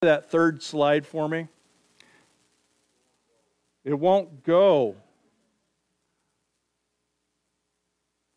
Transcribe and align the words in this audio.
that 0.00 0.30
third 0.30 0.62
slide 0.62 1.06
for 1.06 1.28
me? 1.28 1.46
It 3.84 3.92
won't 3.92 4.44
go. 4.44 4.96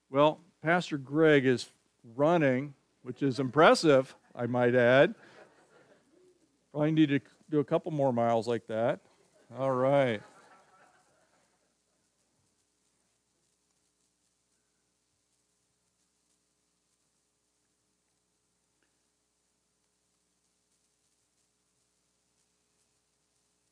Well, 0.09 0.41
Pastor 0.61 0.97
Greg 0.97 1.45
is 1.45 1.69
running, 2.17 2.73
which 3.03 3.23
is 3.23 3.39
impressive, 3.39 4.13
I 4.35 4.45
might 4.45 4.75
add. 4.75 5.15
Probably 6.73 6.91
need 6.91 7.09
to 7.09 7.19
do 7.49 7.59
a 7.59 7.63
couple 7.63 7.91
more 7.91 8.11
miles 8.11 8.45
like 8.45 8.67
that. 8.67 8.99
All 9.57 9.71
right. 9.71 10.21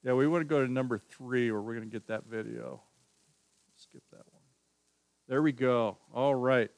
Yeah, 0.04 0.14
we 0.14 0.28
want 0.28 0.42
to 0.42 0.46
go 0.46 0.66
to 0.66 0.72
number 0.72 0.98
three 0.98 1.52
where 1.52 1.62
we're 1.62 1.76
going 1.76 1.88
to 1.88 1.92
get 1.92 2.08
that 2.08 2.24
video. 2.26 2.82
Skip 3.76 4.02
that 4.12 4.26
one. 4.32 4.42
There 5.28 5.44
we 5.44 5.52
go. 5.52 5.98
All 6.12 6.34
right. 6.34 6.72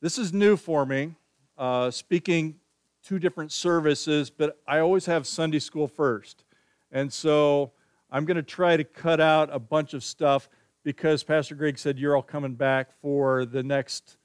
This 0.00 0.18
is 0.18 0.32
new 0.32 0.56
for 0.56 0.84
me, 0.84 1.14
uh, 1.56 1.92
speaking 1.92 2.56
two 3.04 3.20
different 3.20 3.52
services, 3.52 4.28
but 4.28 4.58
I 4.66 4.80
always 4.80 5.06
have 5.06 5.24
Sunday 5.24 5.60
school 5.60 5.86
first. 5.86 6.44
And 6.90 7.12
so 7.12 7.70
I'm 8.10 8.24
going 8.24 8.36
to 8.36 8.42
try 8.42 8.76
to 8.76 8.82
cut 8.84 9.20
out 9.20 9.48
a 9.52 9.60
bunch 9.60 9.94
of 9.94 10.02
stuff 10.02 10.48
because 10.82 11.22
Pastor 11.22 11.54
Greg 11.54 11.78
said 11.78 11.96
you're 11.96 12.16
all 12.16 12.22
coming 12.22 12.54
back 12.54 12.88
for 13.00 13.44
the 13.44 13.62
next, 13.62 14.16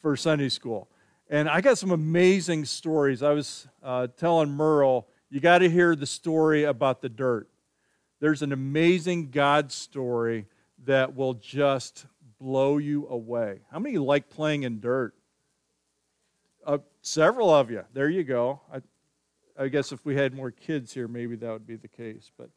for 0.00 0.16
Sunday 0.16 0.48
school. 0.48 0.88
And 1.28 1.48
I 1.48 1.60
got 1.60 1.76
some 1.76 1.90
amazing 1.90 2.64
stories. 2.66 3.22
I 3.22 3.32
was 3.32 3.66
uh, 3.82 4.06
telling 4.16 4.50
Merle, 4.50 5.08
you 5.30 5.40
got 5.40 5.58
to 5.58 5.68
hear 5.68 5.94
the 5.94 6.06
story 6.06 6.64
about 6.64 7.02
the 7.02 7.08
dirt. 7.08 7.48
There's 8.20 8.42
an 8.42 8.52
amazing 8.52 9.30
God 9.30 9.70
story 9.70 10.46
that 10.84 11.14
will 11.14 11.34
just 11.34 12.06
blow 12.40 12.78
you 12.78 13.06
away. 13.08 13.60
How 13.70 13.78
many 13.78 13.98
like 13.98 14.30
playing 14.30 14.62
in 14.62 14.80
dirt? 14.80 15.14
Uh, 16.66 16.78
several 17.02 17.50
of 17.50 17.70
you. 17.70 17.84
There 17.92 18.08
you 18.08 18.24
go. 18.24 18.60
I, 18.72 18.80
I 19.58 19.68
guess 19.68 19.92
if 19.92 20.04
we 20.04 20.16
had 20.16 20.34
more 20.34 20.50
kids 20.50 20.92
here, 20.92 21.08
maybe 21.08 21.36
that 21.36 21.50
would 21.50 21.66
be 21.66 21.76
the 21.76 21.88
case. 21.88 22.30
But 22.36 22.50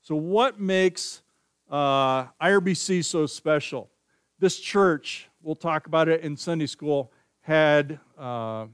so, 0.00 0.14
what 0.16 0.58
makes 0.58 1.22
uh, 1.70 2.24
IRBC 2.40 3.04
so 3.04 3.26
special? 3.26 3.90
This 4.38 4.58
church, 4.58 5.28
we'll 5.42 5.56
talk 5.56 5.86
about 5.86 6.08
it 6.08 6.22
in 6.22 6.36
Sunday 6.36 6.66
school, 6.66 7.12
had 7.40 8.00
uh, 8.18 8.66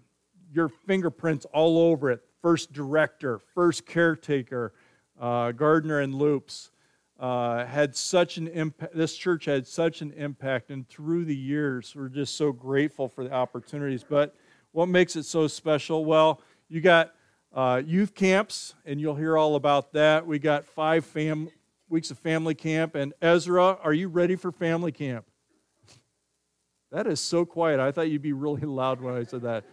your 0.53 0.69
fingerprints 0.69 1.47
all 1.53 1.79
over 1.79 2.11
it 2.11 2.23
first 2.43 2.73
director, 2.73 3.39
first 3.39 3.87
caretaker, 3.87 4.73
uh, 5.21 5.53
Gardner 5.53 6.01
and 6.01 6.15
Loops, 6.15 6.71
uh, 7.19 7.65
had 7.67 7.97
such 7.97 8.37
an 8.37 8.49
impact. 8.49 8.95
This 8.95 9.17
church 9.17 9.45
had 9.45 9.67
such 9.67 10.03
an 10.03 10.13
impact, 10.13 10.71
and 10.71 10.89
through 10.89 11.25
the 11.25 11.37
years, 11.37 11.95
we're 11.97 12.09
just 12.09 12.37
so 12.37 12.53
grateful 12.53 13.09
for 13.09 13.25
the 13.25 13.33
opportunities. 13.33 14.05
But 14.09 14.35
what 14.73 14.87
makes 14.87 15.17
it 15.17 15.25
so 15.25 15.49
special? 15.49 16.05
Well, 16.05 16.41
you 16.69 16.81
got 16.81 17.15
uh, 17.53 17.83
youth 17.85 18.15
camps, 18.15 18.75
and 18.85 19.01
you'll 19.01 19.17
hear 19.17 19.37
all 19.37 19.57
about 19.57 19.93
that. 19.95 20.27
We 20.27 20.39
got 20.39 20.65
five 20.65 21.05
fam- 21.05 21.51
weeks 21.89 22.11
of 22.11 22.19
family 22.19 22.55
camp, 22.55 22.95
and 22.95 23.13
Ezra, 23.21 23.79
are 23.83 23.93
you 23.93 24.09
ready 24.09 24.37
for 24.37 24.53
family 24.53 24.93
camp? 24.93 25.25
That 26.93 27.07
is 27.07 27.21
so 27.21 27.45
quiet. 27.45 27.81
I 27.81 27.91
thought 27.93 28.09
you'd 28.11 28.23
be 28.23 28.33
really 28.33 28.61
loud 28.67 29.01
when 29.01 29.15
I 29.15 29.25
said 29.25 29.43
that. 29.43 29.65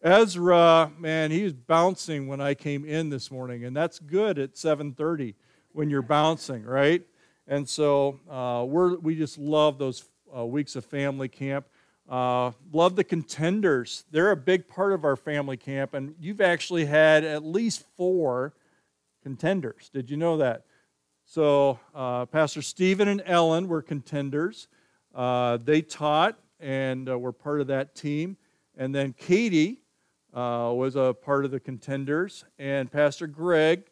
Ezra, 0.00 0.92
man, 0.98 1.30
he 1.30 1.42
was 1.42 1.52
bouncing 1.52 2.28
when 2.28 2.40
I 2.40 2.54
came 2.54 2.84
in 2.84 3.10
this 3.10 3.30
morning, 3.30 3.64
and 3.64 3.76
that's 3.76 3.98
good 3.98 4.38
at 4.38 4.54
7:30 4.54 5.34
when 5.72 5.90
you're 5.90 6.02
bouncing, 6.02 6.64
right? 6.64 7.02
And 7.46 7.68
so 7.68 8.20
uh, 8.30 8.64
we're, 8.68 8.96
we 8.98 9.16
just 9.16 9.38
love 9.38 9.78
those 9.78 10.04
uh, 10.36 10.44
weeks 10.44 10.76
of 10.76 10.84
family 10.84 11.28
camp. 11.28 11.66
Uh, 12.08 12.52
love 12.72 12.94
the 12.94 13.04
contenders. 13.04 14.04
They're 14.10 14.30
a 14.30 14.36
big 14.36 14.68
part 14.68 14.92
of 14.92 15.04
our 15.04 15.16
family 15.16 15.56
camp, 15.56 15.94
and 15.94 16.14
you've 16.20 16.40
actually 16.40 16.84
had 16.84 17.24
at 17.24 17.44
least 17.44 17.84
four 17.96 18.54
contenders. 19.22 19.90
Did 19.92 20.10
you 20.10 20.16
know 20.16 20.36
that? 20.38 20.64
So 21.24 21.78
uh, 21.94 22.26
Pastor 22.26 22.62
Stephen 22.62 23.08
and 23.08 23.22
Ellen 23.26 23.68
were 23.68 23.82
contenders. 23.82 24.68
Uh, 25.14 25.58
they 25.62 25.82
taught 25.82 26.38
and 26.60 27.08
uh, 27.08 27.18
were 27.18 27.32
part 27.32 27.60
of 27.60 27.66
that 27.66 27.94
team. 27.94 28.36
And 28.76 28.94
then 28.94 29.12
Katie, 29.12 29.82
uh, 30.34 30.72
was 30.74 30.96
a 30.96 31.14
part 31.14 31.44
of 31.44 31.50
the 31.50 31.60
contenders, 31.60 32.44
and 32.58 32.90
Pastor 32.90 33.26
Greg, 33.26 33.84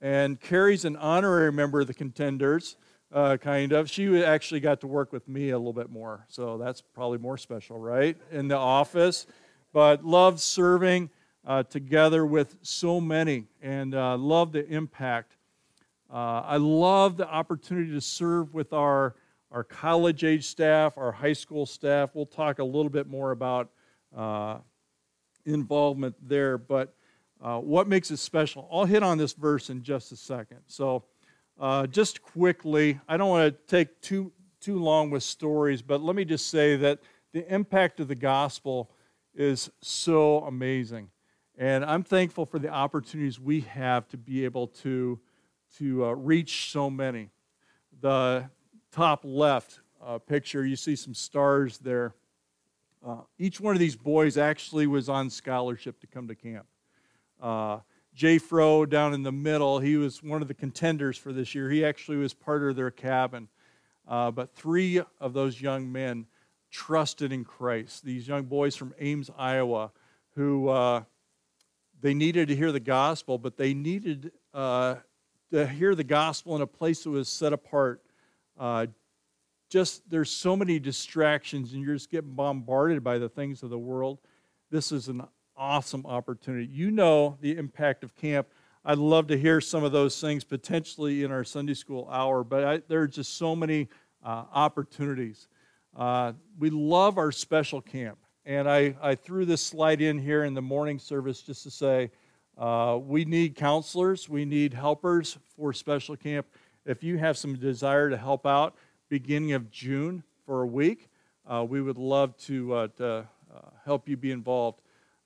and 0.00 0.40
Carrie's 0.40 0.84
an 0.84 0.96
honorary 0.96 1.52
member 1.52 1.80
of 1.80 1.86
the 1.86 1.94
contenders, 1.94 2.76
uh, 3.12 3.36
kind 3.36 3.72
of. 3.72 3.90
She 3.90 4.22
actually 4.22 4.60
got 4.60 4.80
to 4.82 4.86
work 4.86 5.12
with 5.12 5.26
me 5.28 5.50
a 5.50 5.58
little 5.58 5.72
bit 5.72 5.90
more, 5.90 6.26
so 6.28 6.58
that's 6.58 6.80
probably 6.80 7.18
more 7.18 7.38
special, 7.38 7.78
right? 7.78 8.16
In 8.30 8.48
the 8.48 8.56
office, 8.56 9.26
but 9.72 10.04
loved 10.04 10.40
serving 10.40 11.10
uh, 11.46 11.62
together 11.62 12.26
with 12.26 12.56
so 12.62 13.00
many, 13.00 13.46
and 13.62 13.94
uh, 13.94 14.16
love 14.16 14.52
the 14.52 14.66
impact. 14.66 15.36
Uh, 16.12 16.42
I 16.44 16.56
love 16.58 17.16
the 17.16 17.28
opportunity 17.28 17.92
to 17.92 18.00
serve 18.00 18.54
with 18.54 18.72
our 18.72 19.14
our 19.54 19.62
college 19.62 20.24
age 20.24 20.46
staff, 20.46 20.98
our 20.98 21.12
high 21.12 21.32
school 21.32 21.64
staff. 21.64 22.10
We'll 22.12 22.26
talk 22.26 22.58
a 22.58 22.64
little 22.64 22.90
bit 22.90 23.06
more 23.06 23.30
about 23.30 23.70
uh, 24.16 24.58
involvement 25.46 26.16
there. 26.26 26.58
But 26.58 26.94
uh, 27.42 27.58
what 27.58 27.88
makes 27.88 28.10
it 28.10 28.18
special? 28.18 28.68
I'll 28.72 28.84
hit 28.84 29.02
on 29.02 29.18
this 29.18 29.32
verse 29.32 29.70
in 29.70 29.82
just 29.82 30.12
a 30.12 30.16
second. 30.16 30.58
So, 30.66 31.04
uh, 31.60 31.86
just 31.86 32.22
quickly, 32.22 33.00
I 33.08 33.16
don't 33.16 33.28
want 33.28 33.54
to 33.54 33.66
take 33.66 34.00
too 34.00 34.32
too 34.60 34.78
long 34.78 35.10
with 35.10 35.22
stories, 35.22 35.82
but 35.82 36.00
let 36.00 36.16
me 36.16 36.24
just 36.24 36.48
say 36.48 36.74
that 36.76 37.00
the 37.32 37.46
impact 37.52 38.00
of 38.00 38.08
the 38.08 38.14
gospel 38.14 38.90
is 39.34 39.70
so 39.82 40.38
amazing, 40.44 41.10
and 41.58 41.84
I'm 41.84 42.02
thankful 42.02 42.46
for 42.46 42.58
the 42.58 42.70
opportunities 42.70 43.38
we 43.38 43.60
have 43.60 44.08
to 44.08 44.16
be 44.16 44.44
able 44.44 44.68
to 44.68 45.20
to 45.78 46.06
uh, 46.06 46.12
reach 46.12 46.70
so 46.70 46.88
many. 46.88 47.30
The 48.00 48.48
top 48.90 49.20
left 49.24 49.80
uh, 50.04 50.18
picture, 50.18 50.64
you 50.64 50.76
see 50.76 50.96
some 50.96 51.14
stars 51.14 51.78
there. 51.78 52.14
Uh, 53.06 53.16
each 53.38 53.60
one 53.60 53.74
of 53.74 53.80
these 53.80 53.96
boys 53.96 54.38
actually 54.38 54.86
was 54.86 55.10
on 55.10 55.28
scholarship 55.28 56.00
to 56.00 56.06
come 56.06 56.26
to 56.26 56.34
camp. 56.34 56.66
Uh, 57.40 57.80
Jay 58.14 58.38
Fro 58.38 58.86
down 58.86 59.12
in 59.12 59.22
the 59.22 59.32
middle, 59.32 59.78
he 59.78 59.96
was 59.96 60.22
one 60.22 60.40
of 60.40 60.48
the 60.48 60.54
contenders 60.54 61.18
for 61.18 61.32
this 61.32 61.54
year. 61.54 61.68
He 61.68 61.84
actually 61.84 62.16
was 62.16 62.32
part 62.32 62.62
of 62.62 62.76
their 62.76 62.90
cabin. 62.90 63.48
Uh, 64.08 64.30
but 64.30 64.54
three 64.54 65.02
of 65.20 65.34
those 65.34 65.60
young 65.60 65.90
men 65.90 66.26
trusted 66.70 67.30
in 67.30 67.44
Christ. 67.44 68.04
These 68.04 68.26
young 68.26 68.44
boys 68.44 68.74
from 68.74 68.94
Ames, 68.98 69.30
Iowa, 69.36 69.90
who 70.34 70.68
uh, 70.68 71.02
they 72.00 72.14
needed 72.14 72.48
to 72.48 72.56
hear 72.56 72.72
the 72.72 72.80
gospel, 72.80 73.36
but 73.36 73.56
they 73.56 73.74
needed 73.74 74.32
uh, 74.54 74.96
to 75.50 75.66
hear 75.66 75.94
the 75.94 76.04
gospel 76.04 76.56
in 76.56 76.62
a 76.62 76.66
place 76.66 77.04
that 77.04 77.10
was 77.10 77.28
set 77.28 77.52
apart 77.52 78.02
uh, 78.58 78.86
just 79.74 80.08
there's 80.08 80.30
so 80.30 80.54
many 80.54 80.78
distractions 80.78 81.72
and 81.72 81.82
you're 81.82 81.96
just 81.96 82.08
getting 82.08 82.30
bombarded 82.30 83.02
by 83.02 83.18
the 83.18 83.28
things 83.28 83.64
of 83.64 83.70
the 83.70 83.78
world. 83.78 84.20
This 84.70 84.92
is 84.92 85.08
an 85.08 85.22
awesome 85.56 86.06
opportunity. 86.06 86.68
You 86.70 86.92
know 86.92 87.36
the 87.40 87.56
impact 87.56 88.04
of 88.04 88.14
camp. 88.14 88.46
I'd 88.84 88.98
love 88.98 89.26
to 89.26 89.36
hear 89.36 89.60
some 89.60 89.82
of 89.82 89.90
those 89.90 90.20
things 90.20 90.44
potentially 90.44 91.24
in 91.24 91.32
our 91.32 91.42
Sunday 91.42 91.74
school 91.74 92.08
hour, 92.08 92.44
but 92.44 92.64
I, 92.64 92.82
there 92.86 93.00
are 93.00 93.08
just 93.08 93.36
so 93.36 93.56
many 93.56 93.88
uh, 94.24 94.44
opportunities. 94.52 95.48
Uh, 95.96 96.34
we 96.56 96.70
love 96.70 97.18
our 97.18 97.32
special 97.32 97.80
camp. 97.80 98.18
And 98.46 98.70
I, 98.70 98.94
I 99.02 99.16
threw 99.16 99.44
this 99.44 99.60
slide 99.60 100.00
in 100.00 100.20
here 100.20 100.44
in 100.44 100.54
the 100.54 100.62
morning 100.62 101.00
service 101.00 101.42
just 101.42 101.64
to 101.64 101.72
say 101.72 102.12
uh, 102.56 103.00
we 103.02 103.24
need 103.24 103.56
counselors, 103.56 104.28
we 104.28 104.44
need 104.44 104.72
helpers 104.72 105.36
for 105.56 105.72
special 105.72 106.14
camp. 106.14 106.46
If 106.86 107.02
you 107.02 107.18
have 107.18 107.36
some 107.36 107.56
desire 107.56 108.08
to 108.08 108.16
help 108.16 108.46
out, 108.46 108.76
beginning 109.08 109.52
of 109.52 109.70
June 109.70 110.22
for 110.46 110.62
a 110.62 110.66
week. 110.66 111.08
Uh, 111.46 111.64
we 111.68 111.82
would 111.82 111.98
love 111.98 112.36
to, 112.38 112.74
uh, 112.74 112.88
to 112.96 113.16
uh, 113.54 113.60
help 113.84 114.08
you 114.08 114.16
be 114.16 114.30
involved. 114.30 114.80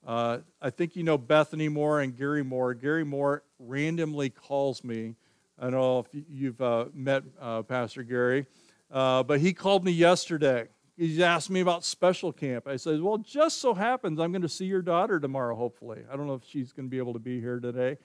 Uh, 0.06 0.38
I 0.60 0.70
think 0.70 0.96
you 0.96 1.02
know 1.02 1.18
Bethany 1.18 1.68
Moore 1.68 2.00
and 2.00 2.16
Gary 2.16 2.42
Moore. 2.42 2.74
Gary 2.74 3.04
Moore 3.04 3.42
randomly 3.58 4.30
calls 4.30 4.82
me. 4.82 5.14
I 5.58 5.64
don't 5.64 5.72
know 5.72 5.98
if 6.00 6.24
you've 6.30 6.60
uh, 6.60 6.86
met 6.94 7.24
Pastor 7.68 8.02
Gary, 8.02 8.46
but 8.90 9.40
he 9.40 9.52
called 9.52 9.84
me 9.84 9.92
yesterday. 9.92 10.68
He 10.96 11.22
asked 11.22 11.50
me 11.50 11.60
about 11.60 11.84
special 11.84 12.32
camp. 12.32 12.66
I 12.66 12.76
said, 12.76 13.00
Well, 13.00 13.18
just 13.18 13.60
so 13.60 13.74
happens 13.74 14.18
I'm 14.18 14.32
going 14.32 14.42
to 14.42 14.48
see 14.48 14.66
your 14.66 14.82
daughter 14.82 15.20
tomorrow, 15.20 15.54
hopefully. 15.56 16.02
I 16.10 16.16
don't 16.16 16.26
know 16.26 16.34
if 16.34 16.44
she's 16.44 16.72
going 16.72 16.86
to 16.86 16.90
be 16.90 16.98
able 16.98 17.12
to 17.12 17.18
be 17.18 17.40
here 17.40 17.60
today. 17.60 17.98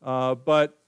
but 0.00 0.78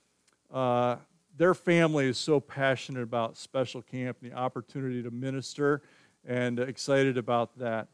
their 1.43 1.53
family 1.53 2.07
is 2.07 2.17
so 2.17 2.39
passionate 2.39 3.03
about 3.03 3.35
special 3.35 3.81
camp 3.81 4.15
and 4.21 4.31
the 4.31 4.33
opportunity 4.33 5.03
to 5.03 5.11
minister 5.11 5.81
and 6.23 6.57
excited 6.57 7.17
about 7.17 7.59
that. 7.59 7.89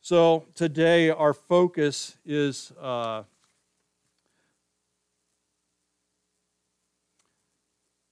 So 0.00 0.46
today 0.56 1.08
our 1.08 1.32
focus 1.32 2.16
is 2.26 2.72
uh, 2.80 3.22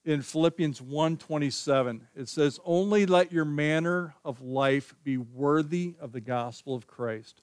in 0.04 0.22
Philippians 0.22 0.80
1:27. 0.80 2.02
It 2.14 2.28
says, 2.28 2.60
"Only 2.64 3.06
let 3.06 3.32
your 3.32 3.44
manner 3.44 4.14
of 4.24 4.40
life 4.40 4.94
be 5.02 5.16
worthy 5.16 5.96
of 5.98 6.12
the 6.12 6.20
gospel 6.20 6.76
of 6.76 6.86
Christ." 6.86 7.42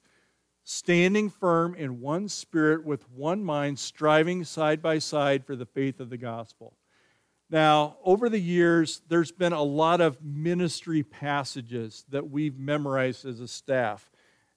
Standing 0.64 1.28
firm 1.28 1.74
in 1.74 2.00
one 2.00 2.30
spirit 2.30 2.86
with 2.86 3.06
one 3.10 3.44
mind, 3.44 3.78
striving 3.78 4.44
side 4.44 4.80
by 4.80 4.98
side 4.98 5.44
for 5.44 5.56
the 5.56 5.66
faith 5.66 6.00
of 6.00 6.08
the 6.08 6.16
gospel. 6.16 6.77
Now, 7.50 7.96
over 8.04 8.28
the 8.28 8.38
years, 8.38 9.00
there's 9.08 9.32
been 9.32 9.54
a 9.54 9.62
lot 9.62 10.02
of 10.02 10.22
ministry 10.22 11.02
passages 11.02 12.04
that 12.10 12.28
we've 12.28 12.58
memorized 12.58 13.24
as 13.24 13.40
a 13.40 13.48
staff, 13.48 14.10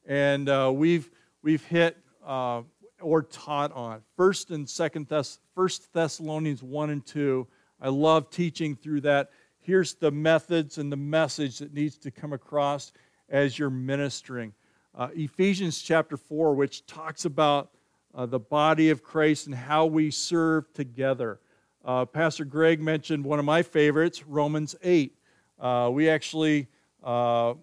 and 0.05 0.49
uh, 0.49 0.69
we've 0.73 1.09
we've 1.41 1.63
hit 1.63 1.97
uh, 2.25 2.63
or 2.99 3.23
taught 3.23 3.71
on 3.71 4.01
First 4.17 4.51
and 4.51 4.69
Second 4.69 5.07
Thess- 5.07 5.39
First 5.55 5.93
Thessalonians 5.93 6.61
one 6.61 6.89
and 6.89 7.05
two. 7.05 7.47
I 7.79 7.87
love 7.87 8.29
teaching 8.29 8.75
through 8.75 9.01
that. 9.01 9.31
Here's 9.59 9.93
the 9.93 10.11
methods 10.11 10.77
and 10.77 10.91
the 10.91 10.97
message 10.97 11.59
that 11.59 11.73
needs 11.73 11.97
to 11.99 12.11
come 12.11 12.33
across 12.33 12.91
as 13.29 13.57
you're 13.57 13.69
ministering. 13.69 14.53
Uh, 14.93 15.07
Ephesians 15.13 15.81
chapter 15.81 16.17
four, 16.17 16.55
which 16.55 16.85
talks 16.87 17.23
about 17.23 17.71
uh, 18.13 18.25
the 18.25 18.39
body 18.39 18.89
of 18.89 19.01
Christ 19.01 19.45
and 19.45 19.55
how 19.55 19.85
we 19.85 20.11
serve 20.11 20.73
together. 20.73 21.39
Uh, 21.83 22.05
Pastor 22.05 22.45
Greg 22.45 22.79
mentioned 22.79 23.25
one 23.25 23.39
of 23.39 23.45
my 23.45 23.63
favorites, 23.63 24.23
Romans 24.27 24.75
8. 24.83 25.17
Uh, 25.59 25.89
we 25.91 26.09
actually 26.09 26.67
uh, 27.03 27.55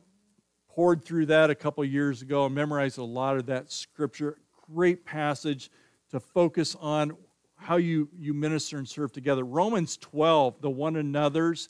poured 0.68 1.04
through 1.04 1.26
that 1.26 1.50
a 1.50 1.54
couple 1.54 1.84
years 1.84 2.20
ago 2.20 2.46
and 2.46 2.54
memorized 2.54 2.98
a 2.98 3.04
lot 3.04 3.36
of 3.36 3.46
that 3.46 3.70
scripture. 3.70 4.38
Great 4.74 5.04
passage 5.04 5.70
to 6.10 6.18
focus 6.18 6.76
on 6.80 7.16
how 7.54 7.76
you, 7.76 8.08
you 8.18 8.34
minister 8.34 8.78
and 8.78 8.88
serve 8.88 9.12
together. 9.12 9.44
Romans 9.44 9.96
12, 9.96 10.60
the 10.62 10.70
one 10.70 10.96
another's, 10.96 11.68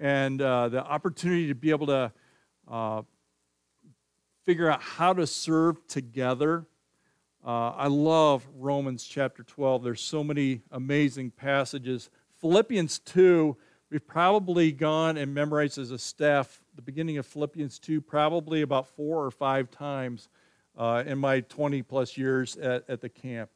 and 0.00 0.40
uh, 0.40 0.68
the 0.68 0.84
opportunity 0.84 1.48
to 1.48 1.54
be 1.54 1.70
able 1.70 1.86
to 1.88 2.12
uh, 2.68 3.02
figure 4.44 4.70
out 4.70 4.80
how 4.80 5.12
to 5.12 5.26
serve 5.26 5.84
together 5.88 6.64
uh, 7.48 7.72
I 7.78 7.86
love 7.86 8.46
Romans 8.58 9.04
chapter 9.04 9.42
12. 9.42 9.82
There's 9.82 10.02
so 10.02 10.22
many 10.22 10.60
amazing 10.70 11.30
passages. 11.30 12.10
Philippians 12.42 12.98
2, 12.98 13.56
we've 13.90 14.06
probably 14.06 14.70
gone 14.70 15.16
and 15.16 15.32
memorized 15.32 15.78
as 15.78 15.90
a 15.90 15.96
staff 15.96 16.60
the 16.76 16.82
beginning 16.82 17.16
of 17.16 17.24
Philippians 17.24 17.78
2 17.78 18.02
probably 18.02 18.60
about 18.60 18.86
four 18.86 19.24
or 19.24 19.30
five 19.30 19.70
times 19.70 20.28
uh, 20.76 21.02
in 21.06 21.16
my 21.16 21.40
20 21.40 21.80
plus 21.84 22.18
years 22.18 22.54
at, 22.58 22.84
at 22.86 23.00
the 23.00 23.08
camp. 23.08 23.48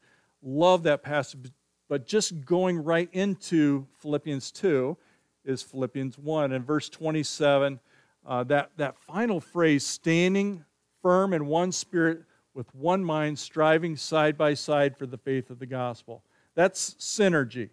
Love 0.42 0.84
that 0.84 1.02
passage. 1.02 1.52
But 1.90 2.06
just 2.06 2.46
going 2.46 2.82
right 2.82 3.10
into 3.12 3.86
Philippians 3.98 4.52
2 4.52 4.96
is 5.44 5.60
Philippians 5.60 6.16
1. 6.16 6.52
And 6.52 6.66
verse 6.66 6.88
27, 6.88 7.78
uh, 8.24 8.44
that, 8.44 8.70
that 8.78 8.96
final 8.96 9.38
phrase, 9.38 9.84
standing 9.84 10.64
firm 11.02 11.34
in 11.34 11.44
one 11.44 11.72
spirit 11.72 12.22
with 12.54 12.72
one 12.74 13.04
mind, 13.04 13.38
striving 13.38 13.96
side 13.96 14.36
by 14.36 14.54
side 14.54 14.96
for 14.96 15.06
the 15.06 15.18
faith 15.18 15.50
of 15.50 15.58
the 15.58 15.66
gospel. 15.66 16.22
That's 16.54 16.94
synergy. 16.94 17.70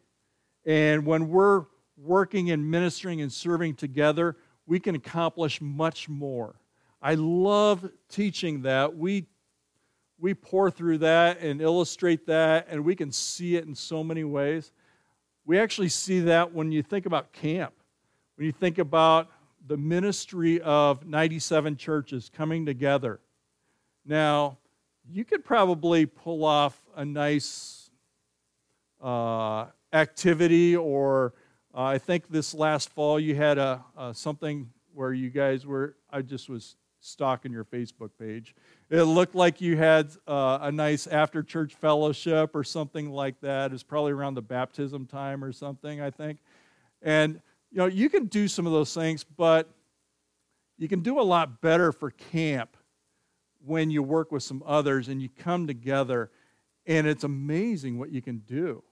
And 0.66 1.06
when 1.06 1.30
we're 1.30 1.66
working 1.98 2.52
and 2.52 2.70
ministering 2.70 3.22
and 3.22 3.32
serving 3.32 3.76
together, 3.76 4.38
we 4.66 4.80
can 4.80 4.96
accomplish 4.96 5.60
much 5.62 6.08
more. 6.08 6.56
I 7.02 7.16
love 7.16 7.90
teaching 8.10 8.62
that. 8.64 8.96
We, 8.96 9.26
we 10.20 10.34
pour 10.34 10.70
through 10.70 11.00
that 11.00 11.40
and 11.40 11.62
illustrate 11.62 12.26
that, 12.28 12.68
and 12.70 12.86
we 12.86 12.96
can 12.96 13.12
see 13.12 13.56
it 13.56 13.66
in 13.66 13.76
so 13.76 14.04
many 14.04 14.24
ways. 14.24 14.72
We 15.46 15.60
actually 15.60 15.90
see 15.90 16.22
that 16.22 16.54
when 16.54 16.72
you 16.72 16.84
think 16.84 17.06
about 17.06 17.34
camp, 17.34 17.74
when 18.36 18.46
you 18.46 18.52
think 18.52 18.78
about 18.78 19.30
the 19.68 19.78
ministry 19.78 20.62
of 20.62 21.06
97 21.06 21.78
churches 21.78 22.30
coming 22.34 22.66
together. 22.66 23.20
Now, 24.06 24.58
you 25.12 25.26
could 25.26 25.44
probably 25.44 26.06
pull 26.06 26.46
off 26.46 26.80
a 26.96 27.04
nice 27.04 27.90
uh, 29.02 29.66
activity 29.94 30.76
or 30.76 31.34
uh, 31.74 31.84
i 31.84 31.98
think 31.98 32.28
this 32.30 32.54
last 32.54 32.90
fall 32.90 33.20
you 33.20 33.36
had 33.36 33.58
a, 33.58 33.84
a, 33.98 34.14
something 34.14 34.70
where 34.94 35.14
you 35.14 35.30
guys 35.30 35.66
were 35.66 35.96
i 36.12 36.22
just 36.22 36.50
was 36.50 36.76
stalking 37.02 37.52
your 37.52 37.64
facebook 37.64 38.10
page. 38.20 38.54
It 38.90 39.04
looked 39.04 39.34
like 39.34 39.62
you 39.62 39.78
had 39.78 40.12
uh, 40.28 40.60
a 40.62 40.72
nice 40.72 41.08
after 41.08 41.42
church 41.42 41.76
fellowship 41.76 42.54
or 42.54 42.64
something 42.66 43.10
like 43.10 43.40
that. 43.40 43.72
It's 43.72 43.84
probably 43.84 44.12
around 44.12 44.34
the 44.34 44.42
baptism 44.42 45.06
time 45.06 45.42
or 45.42 45.54
something 45.54 46.02
i 46.02 46.10
think. 46.10 46.40
And 47.02 47.42
you 47.72 47.78
know 47.78 47.86
you 47.86 48.10
can 48.10 48.26
do 48.26 48.48
some 48.48 48.66
of 48.66 48.74
those 48.74 48.94
things 48.94 49.24
but 49.24 49.70
you 50.78 50.88
can 50.88 51.02
do 51.02 51.20
a 51.20 51.24
lot 51.24 51.62
better 51.62 51.92
for 51.92 52.12
camp 52.12 52.76
when 53.66 53.90
you 53.90 54.02
work 54.04 54.32
with 54.32 54.44
some 54.44 54.64
others 54.66 55.08
and 55.08 55.22
you 55.22 55.30
come 55.30 55.68
together, 55.68 56.32
and 56.86 57.08
it's 57.08 57.24
amazing 57.24 58.00
what 58.00 58.12
you 58.12 58.22
can 58.22 58.40
do. 58.40 58.84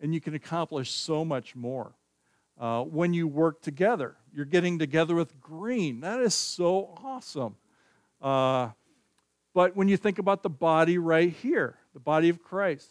And 0.00 0.14
you 0.14 0.20
can 0.20 0.34
accomplish 0.34 0.90
so 0.90 1.24
much 1.24 1.54
more. 1.54 1.94
Uh, 2.58 2.82
when 2.82 3.12
you 3.12 3.26
work 3.26 3.62
together, 3.62 4.16
you're 4.32 4.44
getting 4.44 4.78
together 4.78 5.14
with 5.14 5.40
green. 5.40 6.00
That 6.00 6.20
is 6.20 6.34
so 6.34 6.94
awesome. 7.02 7.56
Uh, 8.20 8.70
but 9.54 9.76
when 9.76 9.88
you 9.88 9.96
think 9.96 10.18
about 10.18 10.42
the 10.42 10.50
body 10.50 10.98
right 10.98 11.32
here, 11.32 11.76
the 11.92 12.00
body 12.00 12.28
of 12.28 12.42
Christ, 12.42 12.88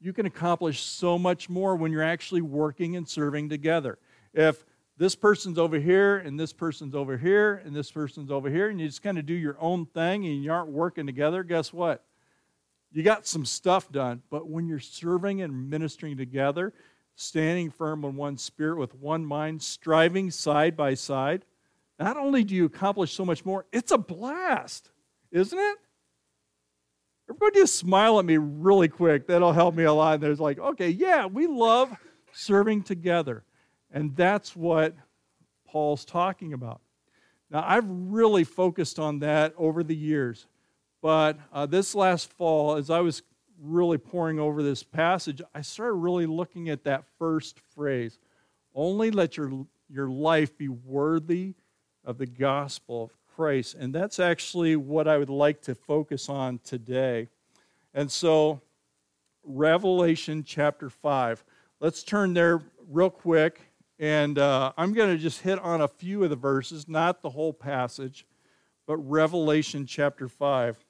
you 0.00 0.12
can 0.12 0.26
accomplish 0.26 0.80
so 0.80 1.18
much 1.18 1.48
more 1.48 1.74
when 1.76 1.92
you're 1.92 2.02
actually 2.02 2.42
working 2.42 2.96
and 2.96 3.08
serving 3.08 3.48
together. 3.48 3.98
If 4.32 4.64
this 4.98 5.14
person's 5.14 5.58
over 5.58 5.78
here 5.78 6.18
and 6.18 6.38
this 6.38 6.52
person's 6.52 6.94
over 6.94 7.16
here 7.16 7.62
and 7.64 7.74
this 7.74 7.90
person's 7.90 8.32
over 8.32 8.50
here 8.50 8.68
and 8.68 8.80
you 8.80 8.86
just 8.86 9.02
kind 9.02 9.16
of 9.16 9.24
do 9.24 9.34
your 9.34 9.56
own 9.60 9.86
thing 9.86 10.26
and 10.26 10.42
you 10.42 10.52
aren't 10.52 10.68
working 10.68 11.06
together 11.06 11.44
guess 11.44 11.72
what? 11.72 12.04
You 12.92 13.02
got 13.02 13.26
some 13.26 13.46
stuff 13.46 13.90
done 13.92 14.22
but 14.28 14.48
when 14.48 14.66
you're 14.66 14.80
serving 14.80 15.40
and 15.40 15.70
ministering 15.70 16.16
together 16.16 16.74
standing 17.14 17.70
firm 17.70 18.04
in 18.04 18.16
one 18.16 18.36
spirit 18.36 18.76
with 18.78 18.94
one 18.94 19.24
mind 19.24 19.62
striving 19.62 20.30
side 20.32 20.76
by 20.76 20.94
side 20.94 21.44
not 21.98 22.16
only 22.16 22.42
do 22.42 22.54
you 22.54 22.64
accomplish 22.64 23.12
so 23.12 23.24
much 23.24 23.44
more 23.44 23.66
it's 23.72 23.92
a 23.92 23.98
blast 23.98 24.90
isn't 25.30 25.58
it? 25.58 25.78
Everybody 27.30 27.60
just 27.60 27.76
smile 27.76 28.18
at 28.18 28.24
me 28.24 28.38
really 28.38 28.88
quick. 28.88 29.26
That'll 29.26 29.52
help 29.52 29.74
me 29.74 29.84
a 29.84 29.92
lot. 29.92 30.14
And 30.14 30.22
there's 30.22 30.40
like 30.40 30.58
okay 30.58 30.88
yeah 30.88 31.26
we 31.26 31.46
love 31.46 31.96
serving 32.32 32.82
together 32.82 33.44
and 33.92 34.14
that's 34.16 34.54
what 34.54 34.94
Paul's 35.66 36.04
talking 36.04 36.52
about. 36.52 36.80
Now, 37.50 37.64
I've 37.66 37.86
really 37.88 38.44
focused 38.44 38.98
on 38.98 39.20
that 39.20 39.54
over 39.56 39.82
the 39.82 39.96
years, 39.96 40.46
but 41.00 41.38
uh, 41.52 41.66
this 41.66 41.94
last 41.94 42.30
fall, 42.32 42.76
as 42.76 42.90
I 42.90 43.00
was 43.00 43.22
really 43.60 43.98
poring 43.98 44.38
over 44.38 44.62
this 44.62 44.82
passage, 44.82 45.40
I 45.54 45.62
started 45.62 45.94
really 45.94 46.26
looking 46.26 46.68
at 46.68 46.84
that 46.84 47.04
first 47.18 47.60
phrase 47.74 48.18
only 48.74 49.10
let 49.10 49.36
your, 49.36 49.66
your 49.88 50.08
life 50.08 50.56
be 50.56 50.68
worthy 50.68 51.54
of 52.04 52.18
the 52.18 52.26
gospel 52.26 53.04
of 53.04 53.10
Christ. 53.34 53.74
And 53.74 53.92
that's 53.92 54.20
actually 54.20 54.76
what 54.76 55.08
I 55.08 55.18
would 55.18 55.30
like 55.30 55.62
to 55.62 55.74
focus 55.74 56.28
on 56.28 56.60
today. 56.64 57.28
And 57.92 58.10
so, 58.10 58.60
Revelation 59.42 60.44
chapter 60.44 60.90
5. 60.90 61.44
Let's 61.80 62.02
turn 62.02 62.34
there 62.34 62.62
real 62.88 63.10
quick 63.10 63.60
and 63.98 64.38
uh, 64.38 64.72
I'm 64.76 64.92
going 64.92 65.10
to 65.10 65.20
just 65.20 65.40
hit 65.40 65.58
on 65.58 65.80
a 65.80 65.88
few 65.88 66.22
of 66.22 66.30
the 66.30 66.36
verses, 66.36 66.88
not 66.88 67.22
the 67.22 67.30
whole 67.30 67.52
passage, 67.52 68.26
but 68.86 68.96
Revelation 68.98 69.86
chapter 69.86 70.28
5. 70.28 70.84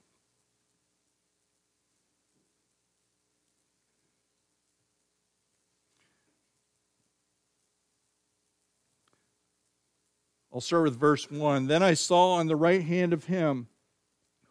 I'll 10.52 10.60
start 10.60 10.84
with 10.84 10.98
verse 10.98 11.30
1. 11.30 11.66
Then 11.66 11.82
I 11.82 11.94
saw 11.94 12.32
on 12.34 12.46
the 12.46 12.56
right 12.56 12.82
hand 12.82 13.12
of 13.12 13.24
him 13.24 13.68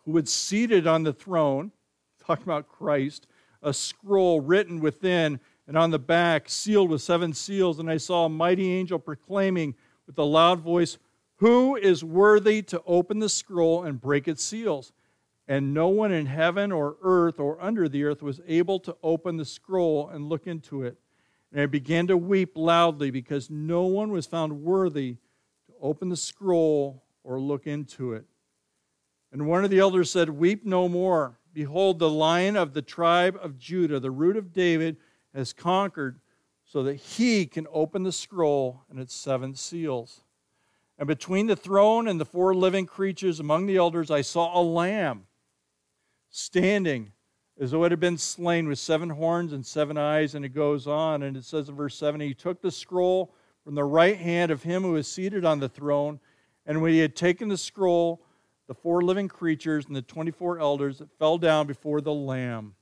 who 0.06 0.14
was 0.14 0.32
seated 0.32 0.88
on 0.88 1.04
the 1.04 1.14
throne, 1.14 1.72
talking 2.26 2.44
about 2.44 2.70
Christ, 2.70 3.28
a 3.62 3.74
scroll 3.74 4.40
written 4.40 4.80
within 4.80 5.40
and 5.68 5.78
on 5.78 5.92
the 5.92 6.00
back, 6.00 6.50
sealed 6.50 6.90
with 6.90 7.02
seven 7.02 7.34
seals. 7.34 7.80
And 7.80 7.90
I 7.90 7.98
saw 7.98 8.26
a 8.26 8.30
mighty 8.30 8.72
angel 8.74 9.00
proclaiming 9.00 9.76
with 10.08 10.18
a 10.18 10.24
loud 10.24 10.62
voice, 10.62 10.98
Who 11.38 11.76
is 11.76 12.04
worthy 12.04 12.62
to 12.64 12.82
open 12.86 13.20
the 13.20 13.30
scroll 13.30 13.84
and 13.84 14.00
break 14.00 14.28
its 14.28 14.44
seals? 14.44 14.94
And 15.48 15.74
no 15.74 15.88
one 15.90 16.12
in 16.12 16.26
heaven 16.26 16.72
or 16.72 16.98
earth 17.02 17.40
or 17.40 17.62
under 17.62 17.88
the 17.88 18.04
earth 18.04 18.22
was 18.22 18.42
able 18.48 18.80
to 18.82 18.96
open 19.04 19.38
the 19.38 19.46
scroll 19.46 20.10
and 20.10 20.28
look 20.28 20.48
into 20.48 20.84
it. 20.84 20.98
And 21.52 21.62
I 21.62 21.66
began 21.66 22.08
to 22.08 22.18
weep 22.18 22.54
loudly 22.56 23.12
because 23.12 23.50
no 23.50 23.84
one 23.84 24.12
was 24.12 24.26
found 24.26 24.64
worthy 24.64 25.14
to 25.68 25.74
open 25.82 26.10
the 26.10 26.18
scroll 26.18 27.04
or 27.24 27.40
look 27.40 27.66
into 27.66 28.14
it. 28.14 28.26
And 29.32 29.48
one 29.48 29.64
of 29.64 29.70
the 29.70 29.80
elders 29.80 30.12
said, 30.12 30.30
Weep 30.30 30.66
no 30.66 30.90
more. 30.90 31.40
Behold, 31.54 32.00
the 32.00 32.10
lion 32.10 32.56
of 32.56 32.74
the 32.74 32.82
tribe 32.82 33.38
of 33.42 33.58
Judah, 33.58 34.00
the 34.00 34.12
root 34.12 34.38
of 34.38 34.54
David, 34.54 34.98
has 35.38 35.53
conquered 35.53 36.20
so 36.65 36.84
that 36.84 36.96
he 36.96 37.46
can 37.46 37.67
open 37.72 38.03
the 38.03 38.12
scroll 38.12 38.82
and 38.89 39.00
its 39.00 39.15
seven 39.15 39.56
seals. 39.56 40.22
And 40.98 41.08
between 41.08 41.48
the 41.48 41.56
throne 41.56 42.08
and 42.08 42.20
the 42.20 42.25
four 42.25 42.53
living 42.56 42.86
creatures 42.86 43.39
among 43.39 43.67
the 43.67 43.77
elders, 43.77 44.10
I 44.10 44.22
saw 44.22 44.60
a 44.60 44.62
lamb 44.62 45.27
standing 46.29 47.13
as 47.60 47.72
though 47.72 47.84
it 47.84 47.91
had 47.91 48.00
been 48.00 48.17
slain 48.17 48.67
with 48.67 48.79
seven 48.79 49.10
horns 49.10 49.53
and 49.53 49.65
seven 49.65 49.98
eyes. 49.98 50.36
And 50.36 50.44
it 50.44 50.50
goes 50.50 50.88
on, 50.88 51.24
and 51.24 51.38
it 51.38 51.46
says 51.46 51.70
in 51.70 51.75
verse 51.75 51.96
7 51.96 52.20
He 52.20 52.34
took 52.34 52.62
the 52.62 52.72
scroll 52.72 53.34
from 53.63 53.75
the 53.75 53.84
right 53.84 54.17
hand 54.17 54.51
of 54.51 54.63
him 54.63 54.84
who 54.84 54.96
is 54.96 55.08
seated 55.08 55.46
on 55.46 55.60
the 55.60 55.70
throne. 55.70 56.20
And 56.65 56.82
when 56.82 56.94
he 56.94 57.00
had 57.00 57.15
taken 57.15 57.48
the 57.48 57.58
scroll, 57.58 58.24
the 58.67 58.74
four 58.74 59.01
living 59.01 59.27
creatures 59.27 59.86
and 59.86 59.96
the 59.96 60.01
24 60.01 60.60
elders 60.60 61.01
fell 61.17 61.38
down 61.38 61.67
before 61.67 62.01
the 62.01 62.13
Lamb. 62.13 62.75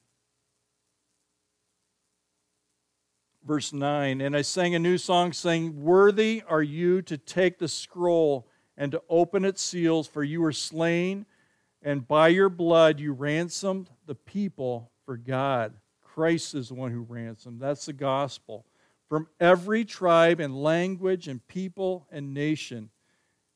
Verse 3.45 3.71
9 3.71 4.21
And 4.21 4.35
I 4.35 4.41
sang 4.41 4.75
a 4.75 4.79
new 4.79 4.97
song, 4.97 5.31
saying, 5.31 5.81
Worthy 5.81 6.43
are 6.47 6.63
you 6.63 7.01
to 7.03 7.17
take 7.17 7.59
the 7.59 7.67
scroll 7.67 8.47
and 8.75 8.91
to 8.91 9.01
open 9.07 9.45
its 9.45 9.61
seals, 9.61 10.07
for 10.07 10.23
you 10.23 10.41
were 10.41 10.51
slain, 10.51 11.25
and 11.81 12.07
by 12.07 12.29
your 12.29 12.49
blood 12.49 12.99
you 12.99 13.13
ransomed 13.13 13.89
the 14.07 14.15
people 14.15 14.91
for 15.05 15.15
God. 15.15 15.73
Christ 16.01 16.55
is 16.55 16.69
the 16.69 16.73
one 16.73 16.91
who 16.91 17.01
ransomed. 17.01 17.61
That's 17.61 17.85
the 17.85 17.93
gospel. 17.93 18.65
From 19.07 19.27
every 19.39 19.85
tribe 19.85 20.39
and 20.39 20.61
language 20.61 21.27
and 21.27 21.45
people 21.47 22.07
and 22.11 22.33
nation. 22.33 22.89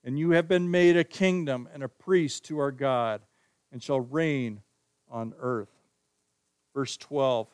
And 0.04 0.20
you 0.20 0.32
have 0.32 0.48
been 0.48 0.70
made 0.70 0.96
a 0.96 1.04
kingdom 1.04 1.68
and 1.74 1.84
a 1.84 1.90
priest 1.90 2.46
to 2.46 2.60
our 2.60 2.72
God, 2.72 3.22
and 3.72 3.82
shall 3.82 4.00
reign 4.00 4.62
on 5.10 5.34
earth. 5.40 5.72
Verse 6.74 6.96
12 6.98 7.48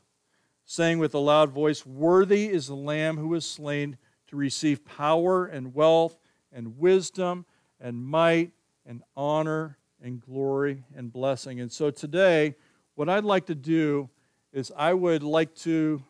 saying 0.66 1.00
with 1.00 1.14
a 1.14 1.20
loud 1.20 1.52
voice, 1.52 1.86
Worthy 1.86 2.50
is 2.50 2.68
the 2.68 2.76
Lamb 2.76 3.18
who 3.18 3.30
was 3.30 3.50
slain 3.50 3.98
to 4.28 4.36
receive 4.36 4.84
power 4.84 5.46
and 5.46 5.74
wealth 5.74 6.18
and 6.52 6.78
wisdom 6.78 7.46
and 7.80 8.04
might 8.04 8.52
and 8.86 9.04
honor 9.16 9.78
and 10.02 10.20
glory 10.20 10.84
and 10.96 11.12
blessing. 11.12 11.60
And 11.60 11.72
so 11.72 11.92
today, 11.92 12.56
what 12.96 13.10
I'd 13.10 13.24
like 13.24 13.46
to 13.48 13.56
do 13.56 14.10
is 14.52 14.72
I 14.76 14.94
would 14.94 15.24
like 15.24 15.54
to 15.56 16.02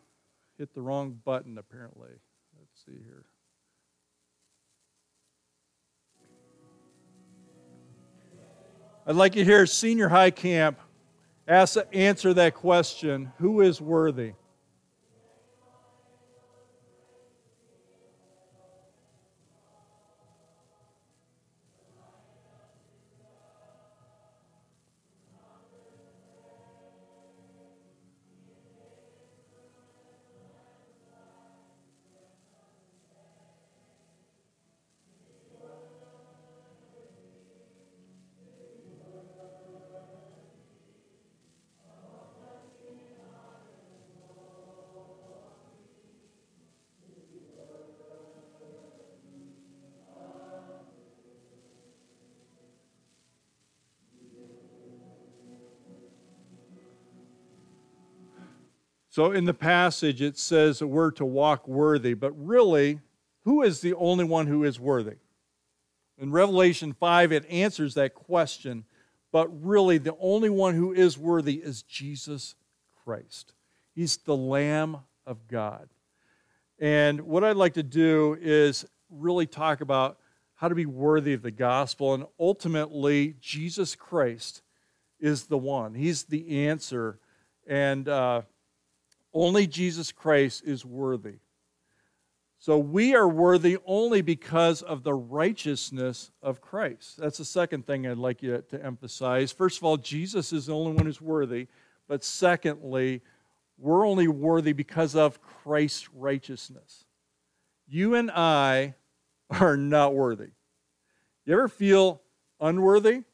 hit 0.56 0.72
the 0.74 0.80
wrong 0.80 1.20
button, 1.24 1.58
apparently. 1.58 2.10
Let's 2.58 2.84
see 2.86 3.02
here. 3.04 3.24
I'd 9.06 9.16
like 9.16 9.36
you 9.36 9.44
here, 9.44 9.66
senior 9.66 10.08
high 10.08 10.32
camp, 10.32 10.80
ask, 11.46 11.76
answer 11.92 12.34
that 12.34 12.54
question 12.54 13.32
who 13.38 13.60
is 13.60 13.80
worthy? 13.80 14.32
So 59.16 59.32
in 59.32 59.46
the 59.46 59.54
passage, 59.54 60.20
it 60.20 60.36
says 60.36 60.82
we're 60.82 61.10
to 61.12 61.24
walk 61.24 61.66
worthy, 61.66 62.12
but 62.12 62.32
really, 62.32 63.00
who 63.44 63.62
is 63.62 63.80
the 63.80 63.94
only 63.94 64.24
one 64.24 64.46
who 64.46 64.62
is 64.62 64.78
worthy? 64.78 65.16
In 66.18 66.30
Revelation 66.30 66.92
5, 66.92 67.32
it 67.32 67.46
answers 67.48 67.94
that 67.94 68.12
question, 68.12 68.84
but 69.32 69.48
really, 69.64 69.96
the 69.96 70.14
only 70.20 70.50
one 70.50 70.74
who 70.74 70.92
is 70.92 71.16
worthy 71.16 71.54
is 71.54 71.80
Jesus 71.80 72.56
Christ. 73.04 73.54
He's 73.94 74.18
the 74.18 74.36
Lamb 74.36 74.98
of 75.26 75.48
God. 75.48 75.88
And 76.78 77.22
what 77.22 77.42
I'd 77.42 77.56
like 77.56 77.72
to 77.72 77.82
do 77.82 78.36
is 78.38 78.84
really 79.08 79.46
talk 79.46 79.80
about 79.80 80.18
how 80.56 80.68
to 80.68 80.74
be 80.74 80.84
worthy 80.84 81.32
of 81.32 81.40
the 81.40 81.50
gospel. 81.50 82.12
And 82.12 82.26
ultimately, 82.38 83.36
Jesus 83.40 83.94
Christ 83.94 84.60
is 85.18 85.44
the 85.44 85.56
one, 85.56 85.94
He's 85.94 86.24
the 86.24 86.66
answer. 86.66 87.18
And, 87.66 88.10
uh, 88.10 88.42
only 89.36 89.66
Jesus 89.66 90.12
Christ 90.12 90.62
is 90.64 90.84
worthy. 90.84 91.34
So 92.58 92.78
we 92.78 93.14
are 93.14 93.28
worthy 93.28 93.76
only 93.84 94.22
because 94.22 94.80
of 94.80 95.02
the 95.02 95.12
righteousness 95.12 96.30
of 96.42 96.62
Christ. 96.62 97.18
That's 97.18 97.36
the 97.38 97.44
second 97.44 97.86
thing 97.86 98.06
I'd 98.06 98.16
like 98.16 98.42
you 98.42 98.64
to 98.70 98.84
emphasize. 98.84 99.52
First 99.52 99.76
of 99.76 99.84
all, 99.84 99.98
Jesus 99.98 100.54
is 100.54 100.66
the 100.66 100.74
only 100.74 100.92
one 100.92 101.04
who's 101.04 101.20
worthy. 101.20 101.68
But 102.08 102.24
secondly, 102.24 103.20
we're 103.78 104.06
only 104.06 104.26
worthy 104.26 104.72
because 104.72 105.14
of 105.14 105.42
Christ's 105.42 106.08
righteousness. 106.14 107.04
You 107.86 108.14
and 108.14 108.30
I 108.30 108.94
are 109.50 109.76
not 109.76 110.14
worthy. 110.14 110.50
You 111.44 111.52
ever 111.52 111.68
feel 111.68 112.22
unworthy? 112.58 113.24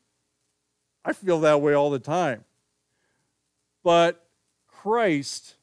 I 1.05 1.13
feel 1.13 1.41
that 1.41 1.61
way 1.61 1.75
all 1.75 1.91
the 1.91 2.01
time. 2.01 2.45
But 3.85 4.27
Christ 4.67 5.55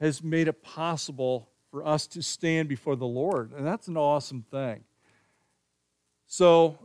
has 0.00 0.22
made 0.22 0.48
it 0.48 0.62
possible 0.62 1.48
for 1.70 1.86
us 1.86 2.06
to 2.08 2.22
stand 2.22 2.68
before 2.68 2.96
the 2.96 3.06
Lord. 3.06 3.52
And 3.52 3.66
that's 3.66 3.88
an 3.88 3.96
awesome 3.96 4.44
thing. 4.50 4.84
So 6.26 6.78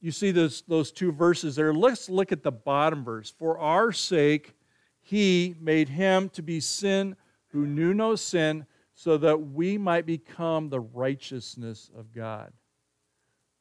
you 0.00 0.12
see 0.12 0.30
those, 0.30 0.62
those 0.68 0.90
two 0.92 1.12
verses 1.12 1.56
there. 1.56 1.74
Let's 1.74 2.08
look 2.08 2.32
at 2.32 2.42
the 2.42 2.52
bottom 2.52 3.04
verse. 3.04 3.30
For 3.30 3.58
our 3.58 3.92
sake, 3.92 4.54
he 5.00 5.54
made 5.60 5.88
him 5.88 6.28
to 6.30 6.42
be 6.42 6.60
sin 6.60 7.16
who 7.52 7.66
knew 7.66 7.92
no 7.92 8.14
sin, 8.14 8.66
so 8.94 9.16
that 9.18 9.40
we 9.52 9.78
might 9.78 10.06
become 10.06 10.68
the 10.68 10.80
righteousness 10.80 11.90
of 11.96 12.14
God. 12.14 12.52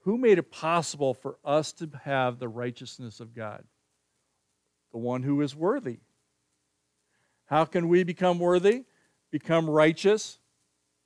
Who 0.01 0.17
made 0.17 0.38
it 0.38 0.51
possible 0.51 1.13
for 1.13 1.38
us 1.43 1.71
to 1.74 1.89
have 2.03 2.39
the 2.39 2.48
righteousness 2.48 3.19
of 3.19 3.33
God? 3.33 3.63
The 4.91 4.98
one 4.98 5.24
who 5.24 5.41
is 5.41 5.55
worthy. 5.55 6.00
How 7.50 7.65
can 7.65 7.88
we 7.88 8.03
become 8.03 8.38
worthy? 8.38 8.84
Become 9.32 9.68
righteous? 9.68 10.38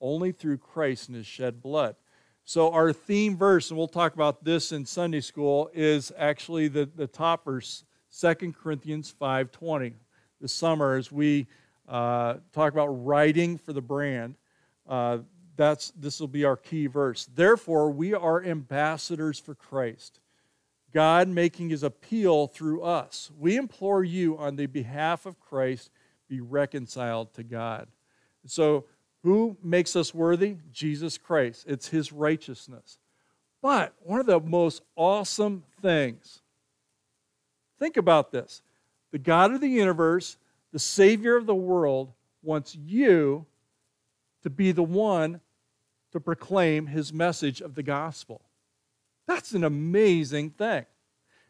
Only 0.02 0.34
through 0.34 0.58
Christ 0.58 1.08
and 1.08 1.16
his 1.16 1.26
shed 1.26 1.62
blood. 1.62 1.96
So, 2.44 2.70
our 2.74 2.92
theme 2.92 3.38
verse, 3.38 3.70
and 3.70 3.78
we'll 3.78 3.88
talk 3.88 4.14
about 4.14 4.44
this 4.44 4.74
in 4.74 4.86
Sunday 4.86 5.22
school, 5.22 5.72
is 5.74 6.12
actually 6.18 6.68
the, 6.68 6.90
the 6.94 7.08
top 7.08 7.46
verse, 7.46 7.86
2 8.20 8.52
Corinthians 8.62 9.16
5.20. 9.22 9.94
This 10.42 10.52
summer, 10.52 10.98
as 10.98 11.10
we 11.14 11.48
uh, 11.88 12.36
talk 12.52 12.74
about 12.74 12.88
riding 12.88 13.58
for 13.58 13.72
the 13.72 13.82
brand, 13.82 14.36
uh, 14.86 15.20
that's, 15.56 15.92
this 15.92 16.20
will 16.20 16.28
be 16.28 16.44
our 16.44 16.58
key 16.58 16.88
verse. 16.88 17.30
Therefore, 17.34 17.90
we 17.90 18.14
are 18.14 18.44
ambassadors 18.44 19.40
for 19.40 19.56
Christ, 19.56 20.20
God 20.94 21.30
making 21.30 21.70
his 21.70 21.84
appeal 21.84 22.48
through 22.48 22.82
us. 22.82 23.32
We 23.40 23.56
implore 23.56 24.04
you 24.04 24.38
on 24.38 24.58
the 24.58 24.66
behalf 24.66 25.26
of 25.26 25.40
Christ 25.40 25.90
be 26.34 26.42
reconciled 26.42 27.32
to 27.36 27.44
God. 27.44 27.88
So, 28.48 28.86
who 29.22 29.56
makes 29.64 29.96
us 29.96 30.16
worthy? 30.16 30.58
Jesus 30.72 31.16
Christ. 31.18 31.66
It's 31.68 31.90
his 31.90 32.12
righteousness. 32.12 32.98
But 33.62 33.94
one 34.02 34.20
of 34.20 34.26
the 34.26 34.40
most 34.40 34.82
awesome 34.96 35.64
things, 35.82 36.42
think 37.78 37.98
about 37.98 38.32
this 38.32 38.64
the 39.12 39.20
God 39.20 39.54
of 39.54 39.62
the 39.62 39.70
universe, 39.70 40.38
the 40.72 40.80
Savior 40.80 41.38
of 41.38 41.46
the 41.46 41.54
world, 41.54 42.12
wants 42.42 42.76
you 42.76 43.46
to 44.42 44.50
be 44.50 44.72
the 44.72 44.84
one 44.84 45.40
to 46.14 46.20
proclaim 46.20 46.88
his 46.88 47.14
message 47.14 47.62
of 47.62 47.76
the 47.76 47.84
gospel. 47.84 48.42
That's 49.28 49.54
an 49.54 49.64
amazing 49.64 50.50
thing. 50.50 50.86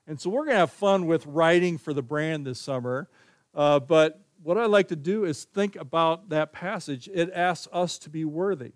And 0.07 0.19
so 0.19 0.29
we're 0.29 0.43
going 0.43 0.55
to 0.55 0.59
have 0.59 0.71
fun 0.71 1.07
with 1.07 1.25
riding 1.25 1.77
for 1.77 1.93
the 1.93 2.03
brand 2.03 2.45
this 2.45 2.59
summer. 2.59 3.07
Uh, 3.55 3.79
but 3.79 4.22
what 4.43 4.57
I 4.57 4.65
like 4.65 4.89
to 4.89 4.95
do 4.95 5.25
is 5.25 5.45
think 5.45 5.75
about 5.75 6.29
that 6.29 6.51
passage. 6.51 7.09
It 7.13 7.31
asks 7.33 7.67
us 7.71 7.97
to 7.99 8.09
be 8.09 8.25
worthy. 8.25 8.73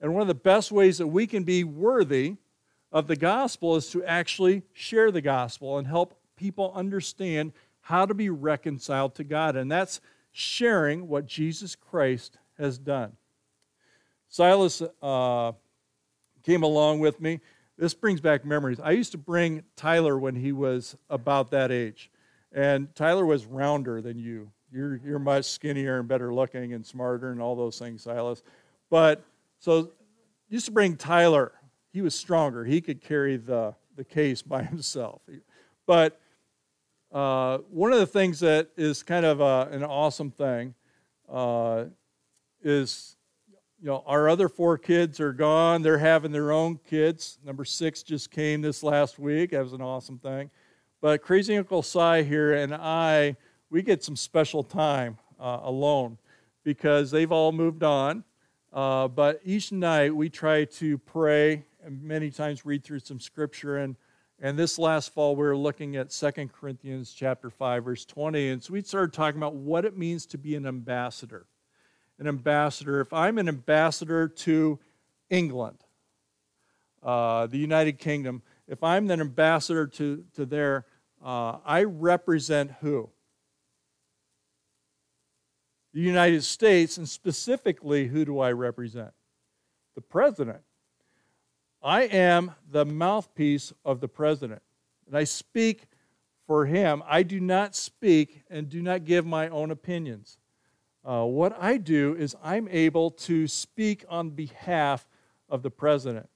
And 0.00 0.12
one 0.12 0.22
of 0.22 0.28
the 0.28 0.34
best 0.34 0.72
ways 0.72 0.98
that 0.98 1.06
we 1.06 1.26
can 1.26 1.44
be 1.44 1.64
worthy 1.64 2.36
of 2.92 3.06
the 3.06 3.16
gospel 3.16 3.76
is 3.76 3.90
to 3.90 4.04
actually 4.04 4.62
share 4.72 5.10
the 5.10 5.20
gospel 5.20 5.78
and 5.78 5.86
help 5.86 6.18
people 6.36 6.72
understand 6.74 7.52
how 7.80 8.06
to 8.06 8.14
be 8.14 8.30
reconciled 8.30 9.14
to 9.14 9.24
God. 9.24 9.56
And 9.56 9.70
that's 9.70 10.00
sharing 10.32 11.08
what 11.08 11.26
Jesus 11.26 11.76
Christ 11.76 12.38
has 12.58 12.78
done. 12.78 13.12
Silas 14.28 14.82
uh, 15.02 15.52
came 16.42 16.62
along 16.62 17.00
with 17.00 17.20
me. 17.20 17.40
This 17.78 17.94
brings 17.94 18.20
back 18.20 18.44
memories. 18.44 18.80
I 18.80 18.92
used 18.92 19.12
to 19.12 19.18
bring 19.18 19.62
Tyler 19.76 20.18
when 20.18 20.34
he 20.34 20.52
was 20.52 20.96
about 21.10 21.50
that 21.50 21.70
age, 21.70 22.10
and 22.56 22.92
Tyler 22.94 23.26
was 23.26 23.44
rounder 23.44 24.00
than 24.00 24.18
you. 24.18 24.50
You're, 24.72 24.96
you're 25.04 25.18
much 25.18 25.44
skinnier 25.44 25.98
and 25.98 26.08
better 26.08 26.32
looking 26.32 26.72
and 26.72 26.84
smarter 26.84 27.30
and 27.30 27.40
all 27.40 27.54
those 27.54 27.78
things, 27.78 28.02
Silas. 28.02 28.42
But 28.88 29.22
so 29.58 29.92
used 30.48 30.64
to 30.64 30.72
bring 30.72 30.96
Tyler. 30.96 31.52
He 31.92 32.00
was 32.00 32.14
stronger. 32.14 32.64
He 32.64 32.80
could 32.80 33.02
carry 33.02 33.36
the, 33.36 33.74
the 33.94 34.04
case 34.04 34.40
by 34.40 34.62
himself. 34.64 35.20
But 35.86 36.18
uh, 37.12 37.58
one 37.70 37.92
of 37.92 37.98
the 37.98 38.06
things 38.06 38.40
that 38.40 38.70
is 38.76 39.02
kind 39.02 39.26
of 39.26 39.40
a, 39.40 39.44
uh, 39.44 39.68
an 39.70 39.84
awesome 39.84 40.30
thing 40.30 40.74
uh, 41.30 41.84
is, 42.62 43.16
you 43.80 43.86
know, 43.86 44.02
our 44.06 44.30
other 44.30 44.48
four 44.48 44.78
kids 44.78 45.20
are 45.20 45.34
gone. 45.34 45.82
They're 45.82 45.98
having 45.98 46.32
their 46.32 46.52
own 46.52 46.80
kids. 46.88 47.38
Number 47.44 47.66
six 47.66 48.02
just 48.02 48.30
came 48.30 48.62
this 48.62 48.82
last 48.82 49.18
week. 49.18 49.50
That 49.50 49.62
was 49.62 49.74
an 49.74 49.82
awesome 49.82 50.18
thing. 50.18 50.50
But 51.00 51.22
Crazy 51.22 51.56
Uncle 51.56 51.82
Si 51.82 52.22
here 52.24 52.54
and 52.54 52.74
I, 52.74 53.36
we 53.70 53.82
get 53.82 54.02
some 54.02 54.16
special 54.16 54.62
time 54.62 55.18
uh, 55.38 55.60
alone 55.62 56.18
because 56.64 57.10
they've 57.10 57.30
all 57.30 57.52
moved 57.52 57.82
on. 57.82 58.24
Uh, 58.72 59.06
but 59.08 59.40
each 59.44 59.72
night 59.72 60.14
we 60.14 60.28
try 60.30 60.64
to 60.64 60.98
pray 60.98 61.64
and 61.84 62.02
many 62.02 62.30
times 62.30 62.64
read 62.64 62.82
through 62.82 63.00
some 63.00 63.20
scripture. 63.20 63.76
And, 63.76 63.96
and 64.40 64.58
this 64.58 64.78
last 64.78 65.12
fall 65.12 65.36
we 65.36 65.44
were 65.44 65.56
looking 65.56 65.96
at 65.96 66.12
Second 66.12 66.52
Corinthians 66.52 67.12
chapter 67.12 67.50
5, 67.50 67.84
verse 67.84 68.04
20. 68.04 68.48
And 68.50 68.62
so 68.62 68.72
we 68.72 68.82
started 68.82 69.12
talking 69.12 69.38
about 69.38 69.54
what 69.54 69.84
it 69.84 69.96
means 69.96 70.26
to 70.26 70.38
be 70.38 70.56
an 70.56 70.66
ambassador. 70.66 71.46
An 72.18 72.26
ambassador, 72.26 73.00
if 73.00 73.12
I'm 73.12 73.36
an 73.36 73.48
ambassador 73.48 74.28
to 74.28 74.78
England, 75.28 75.78
uh, 77.02 77.46
the 77.46 77.58
United 77.58 77.98
Kingdom, 77.98 78.42
if 78.68 78.82
I'm 78.82 79.10
an 79.10 79.20
ambassador 79.20 79.86
to, 79.86 80.24
to 80.34 80.46
there, 80.46 80.86
uh, 81.24 81.58
I 81.64 81.84
represent 81.84 82.72
who? 82.80 83.10
the 85.96 86.02
United 86.02 86.44
States, 86.44 86.98
and 86.98 87.08
specifically, 87.08 88.06
who 88.06 88.26
do 88.26 88.38
I 88.38 88.52
represent? 88.52 89.12
The 89.94 90.02
president. 90.02 90.60
I 91.82 92.02
am 92.02 92.52
the 92.70 92.84
mouthpiece 92.84 93.72
of 93.82 94.00
the 94.00 94.06
president, 94.08 94.60
and 95.06 95.16
I 95.16 95.24
speak 95.24 95.86
for 96.46 96.66
him. 96.66 97.02
I 97.08 97.22
do 97.22 97.40
not 97.40 97.74
speak 97.74 98.42
and 98.50 98.68
do 98.68 98.82
not 98.82 99.06
give 99.06 99.24
my 99.24 99.48
own 99.48 99.70
opinions. 99.70 100.36
Uh, 101.02 101.24
what 101.24 101.56
I 101.58 101.78
do 101.78 102.14
is 102.14 102.36
I'm 102.44 102.68
able 102.68 103.10
to 103.12 103.48
speak 103.48 104.04
on 104.06 104.28
behalf 104.28 105.08
of 105.48 105.62
the 105.62 105.70
president. 105.70 106.28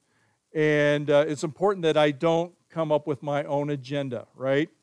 And 0.53 1.09
uh, 1.09 1.25
it's 1.27 1.43
important 1.43 1.83
that 1.83 1.97
I 1.97 2.11
don't 2.11 2.53
come 2.69 2.91
up 2.91 3.07
with 3.07 3.23
my 3.23 3.43
own 3.43 3.69
agenda, 3.69 4.27
right? 4.35 4.69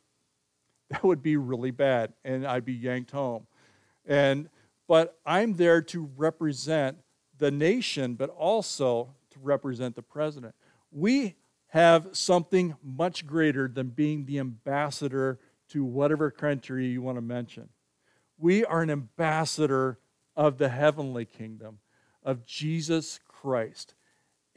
That 0.90 1.04
would 1.04 1.22
be 1.22 1.36
really 1.36 1.70
bad, 1.70 2.14
and 2.24 2.46
I'd 2.46 2.64
be 2.64 2.72
yanked 2.72 3.10
home. 3.10 3.46
And 4.06 4.48
but 4.86 5.18
I'm 5.26 5.52
there 5.52 5.82
to 5.82 6.08
represent 6.16 6.96
the 7.36 7.50
nation, 7.50 8.14
but 8.14 8.30
also 8.30 9.14
to 9.32 9.38
represent 9.38 9.96
the 9.96 10.02
president. 10.02 10.54
We 10.90 11.36
have 11.68 12.08
something 12.12 12.74
much 12.82 13.26
greater 13.26 13.68
than 13.68 13.88
being 13.88 14.24
the 14.24 14.38
ambassador 14.38 15.38
to 15.68 15.84
whatever 15.84 16.30
country 16.30 16.86
you 16.86 17.02
want 17.02 17.18
to 17.18 17.22
mention. 17.22 17.68
We 18.38 18.64
are 18.64 18.80
an 18.80 18.90
ambassador 18.90 19.98
of 20.34 20.56
the 20.56 20.70
heavenly 20.70 21.26
kingdom, 21.26 21.80
of 22.22 22.46
Jesus 22.46 23.20
Christ. 23.28 23.94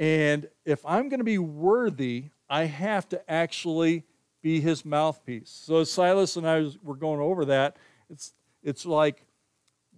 And 0.02 0.50
if 0.66 0.84
I'm 0.84 1.10
going 1.10 1.20
to 1.20 1.24
be 1.24 1.38
worthy, 1.38 2.32
I 2.50 2.64
have 2.64 3.08
to 3.10 3.32
actually 3.32 4.04
be 4.42 4.60
his 4.60 4.84
mouthpiece. 4.84 5.52
So 5.64 5.84
Silas 5.84 6.38
and 6.38 6.50
I 6.50 6.72
were 6.82 6.96
going 6.96 7.22
over 7.22 7.46
that, 7.46 7.78
it's, 8.10 8.34
it's 8.64 8.84
like 8.84 9.24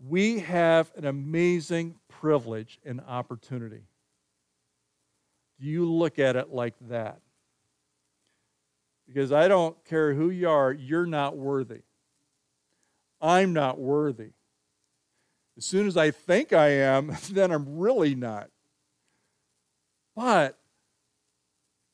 we 0.05 0.39
have 0.39 0.91
an 0.97 1.05
amazing 1.05 1.95
privilege 2.09 2.81
and 2.83 2.99
opportunity. 3.07 3.83
Do 5.61 5.67
you 5.67 5.89
look 5.89 6.19
at 6.19 6.35
it 6.35 6.49
like 6.53 6.75
that? 6.89 7.21
Because 9.07 9.31
I 9.31 9.47
don't 9.47 9.81
care 9.85 10.13
who 10.13 10.29
you 10.29 10.49
are, 10.49 10.73
you're 10.73 11.05
not 11.05 11.37
worthy. 11.37 11.83
I'm 13.21 13.53
not 13.53 13.79
worthy. 13.79 14.31
As 15.57 15.63
soon 15.63 15.87
as 15.87 15.95
I 15.95 16.11
think 16.11 16.51
I 16.51 16.71
am, 16.71 17.15
then 17.31 17.51
I'm 17.51 17.77
really 17.77 18.15
not. 18.15 18.49
But 20.15 20.59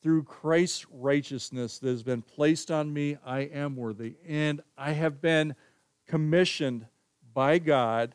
through 0.02 0.24
Christ's 0.24 0.86
righteousness 0.90 1.78
that 1.78 1.88
has 1.88 2.02
been 2.02 2.22
placed 2.22 2.70
on 2.70 2.92
me, 2.92 3.16
I 3.24 3.40
am 3.40 3.76
worthy. 3.76 4.16
And 4.26 4.62
I 4.76 4.92
have 4.92 5.20
been 5.20 5.54
commissioned 6.06 6.86
by 7.34 7.58
God, 7.58 8.14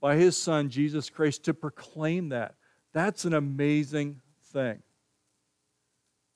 by 0.00 0.16
His 0.16 0.36
Son, 0.36 0.70
Jesus 0.70 1.10
Christ, 1.10 1.44
to 1.44 1.54
proclaim 1.54 2.28
that. 2.30 2.54
That's 2.92 3.24
an 3.24 3.34
amazing 3.34 4.20
thing. 4.52 4.82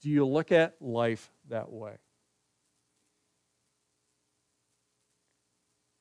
Do 0.03 0.11
you 0.11 0.27
look 0.27 0.53
at 0.53 0.75
life 0.81 1.31
that 1.49 1.71
way? 1.71 1.95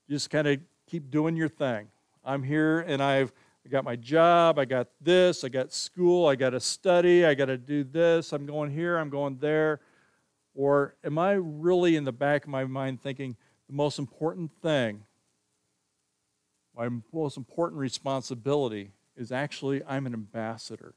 Just 0.10 0.30
kind 0.30 0.48
of 0.48 0.60
keep 0.88 1.10
doing 1.12 1.36
your 1.36 1.50
thing. 1.50 1.88
I'm 2.24 2.44
here 2.44 2.80
and 2.80 3.02
I've 3.02 3.32
I 3.68 3.70
got 3.70 3.84
my 3.84 3.98
job, 3.98 4.58
I 4.58 4.64
got 4.64 4.88
this, 5.02 5.44
I 5.44 5.50
got 5.50 5.74
school, 5.74 6.26
I 6.26 6.38
got 6.38 6.52
to 6.52 6.60
study, 6.62 7.26
I 7.26 7.34
got 7.34 7.48
to 7.48 7.58
do 7.58 7.84
this, 7.84 8.32
I'm 8.32 8.46
going 8.46 8.72
here, 8.72 8.98
I'm 8.98 9.10
going 9.10 9.40
there. 9.40 9.82
Or 10.56 10.96
am 11.04 11.18
I 11.18 11.34
really 11.34 11.98
in 11.98 12.06
the 12.06 12.14
back 12.14 12.46
of 12.46 12.50
my 12.50 12.64
mind 12.64 13.02
thinking 13.02 13.36
the 13.68 13.76
most 13.76 14.00
important 14.00 14.52
thing 14.62 15.04
my 16.78 16.90
most 17.12 17.38
important 17.38 17.80
responsibility 17.80 18.92
is 19.16 19.32
actually 19.32 19.84
I'm 19.86 20.06
an 20.06 20.14
ambassador. 20.14 20.94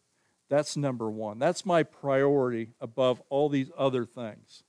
That's 0.50 0.76
number 0.76 1.10
one. 1.10 1.38
That's 1.38 1.64
my 1.64 1.82
priority 1.82 2.68
above 2.82 3.22
all 3.30 3.48
these 3.48 3.70
other 3.78 4.04
things. 4.04 4.62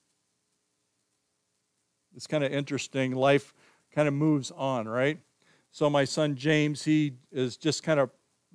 It's 2.16 2.28
kind 2.28 2.46
of 2.46 2.54
interesting. 2.54 3.14
Life 3.14 3.54
kind 3.94 4.08
of 4.08 4.14
moves 4.14 4.52
on, 4.52 4.88
right? 4.88 5.20
So, 5.72 5.90
my 5.90 6.04
son 6.04 6.36
James, 6.36 6.84
he 6.84 7.14
is 7.32 7.56
just 7.56 7.82
kind 7.82 8.00
of 8.00 8.10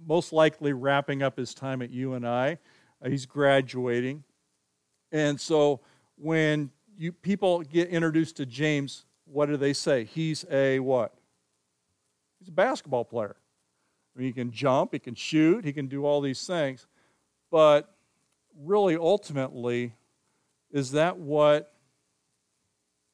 most 0.06 0.32
likely 0.32 0.74
wrapping 0.74 1.22
up 1.22 1.38
his 1.38 1.54
time 1.54 1.80
at 1.80 1.90
UNI. 1.90 2.26
Uh, 2.26 3.08
he's 3.08 3.24
graduating. 3.24 4.22
And 5.12 5.40
so, 5.40 5.80
when 6.16 6.70
you, 6.98 7.12
people 7.12 7.62
get 7.62 7.88
introduced 7.88 8.36
to 8.36 8.46
James, 8.46 9.06
what 9.24 9.46
do 9.46 9.56
they 9.56 9.72
say? 9.72 10.04
He's 10.04 10.44
a 10.50 10.78
what? 10.78 11.14
He's 12.38 12.48
a 12.48 12.52
basketball 12.52 13.04
player. 13.04 13.36
I 14.14 14.18
mean, 14.18 14.28
he 14.28 14.32
can 14.32 14.50
jump, 14.50 14.92
he 14.92 14.98
can 14.98 15.14
shoot, 15.14 15.64
he 15.64 15.72
can 15.72 15.86
do 15.86 16.04
all 16.04 16.20
these 16.20 16.46
things. 16.46 16.86
But 17.50 17.94
really, 18.58 18.96
ultimately, 18.96 19.94
is 20.70 20.92
that 20.92 21.16
what 21.16 21.72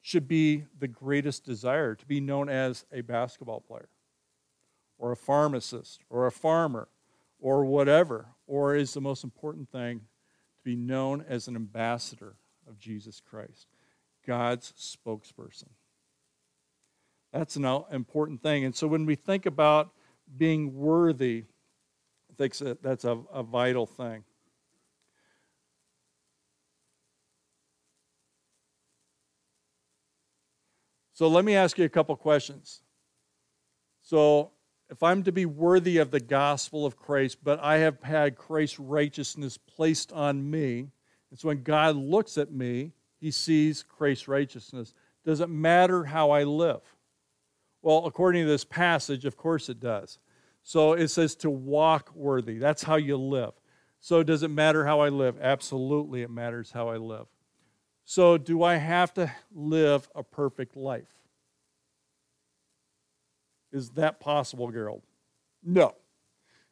should 0.01 0.27
be 0.27 0.65
the 0.79 0.87
greatest 0.89 1.45
desire 1.45 1.95
to 1.95 2.05
be 2.05 2.19
known 2.19 2.49
as 2.49 2.85
a 2.91 2.99
basketball 2.99 3.61
player 3.61 3.87
or 5.03 5.11
a 5.11 5.17
pharmacist 5.17 5.99
or 6.09 6.25
a 6.25 6.31
farmer 6.31 6.87
or 7.37 7.65
whatever? 7.65 8.27
Or 8.47 8.73
is 8.73 8.93
the 8.93 9.01
most 9.01 9.25
important 9.25 9.69
thing 9.69 9.99
to 9.99 10.63
be 10.63 10.77
known 10.77 11.25
as 11.27 11.49
an 11.49 11.57
ambassador 11.57 12.37
of 12.69 12.79
Jesus 12.79 13.19
Christ, 13.19 13.67
God's 14.25 14.71
spokesperson? 14.79 15.67
That's 17.33 17.57
an 17.57 17.65
important 17.91 18.41
thing. 18.41 18.63
And 18.63 18.73
so 18.73 18.87
when 18.87 19.05
we 19.05 19.15
think 19.15 19.45
about 19.45 19.91
being 20.37 20.73
worthy, 20.73 21.43
I 22.31 22.33
think 22.37 22.55
that's 22.81 23.03
a, 23.03 23.19
a 23.33 23.43
vital 23.43 23.85
thing. 23.85 24.23
So 31.11 31.27
let 31.27 31.43
me 31.43 31.55
ask 31.55 31.77
you 31.77 31.83
a 31.83 31.89
couple 31.89 32.15
questions. 32.15 32.83
So, 34.01 34.52
if 34.93 35.01
I'm 35.01 35.23
to 35.23 35.31
be 35.31 35.47
worthy 35.47 35.97
of 35.97 36.11
the 36.11 36.19
gospel 36.19 36.85
of 36.85 36.97
Christ, 36.97 37.39
but 37.43 37.59
I 37.63 37.77
have 37.77 38.03
had 38.03 38.35
Christ's 38.35 38.79
righteousness 38.79 39.57
placed 39.57 40.13
on 40.13 40.51
me, 40.51 40.89
so 41.35 41.47
when 41.47 41.63
God 41.63 41.95
looks 41.95 42.37
at 42.37 42.51
me, 42.51 42.91
he 43.19 43.31
sees 43.31 43.81
Christ's 43.81 44.27
righteousness. 44.27 44.93
Does 45.25 45.39
it 45.39 45.49
matter 45.49 46.03
how 46.03 46.29
I 46.29 46.43
live? 46.43 46.81
Well, 47.81 48.05
according 48.05 48.43
to 48.43 48.47
this 48.47 48.63
passage, 48.63 49.25
of 49.25 49.35
course 49.35 49.67
it 49.67 49.79
does. 49.79 50.19
So 50.61 50.93
it 50.93 51.07
says 51.07 51.35
to 51.37 51.49
walk 51.49 52.11
worthy. 52.13 52.59
That's 52.59 52.83
how 52.83 52.97
you 52.97 53.17
live. 53.17 53.53
So 53.99 54.21
does 54.21 54.43
it 54.43 54.51
matter 54.51 54.85
how 54.85 54.99
I 54.99 55.09
live? 55.09 55.39
Absolutely, 55.41 56.21
it 56.21 56.29
matters 56.29 56.71
how 56.71 56.89
I 56.89 56.97
live. 56.97 57.25
So 58.05 58.37
do 58.37 58.61
I 58.61 58.75
have 58.75 59.11
to 59.15 59.31
live 59.51 60.07
a 60.13 60.21
perfect 60.21 60.77
life? 60.77 61.22
Is 63.73 63.89
that 63.91 64.19
possible, 64.19 64.71
Gerald? 64.71 65.01
No, 65.63 65.95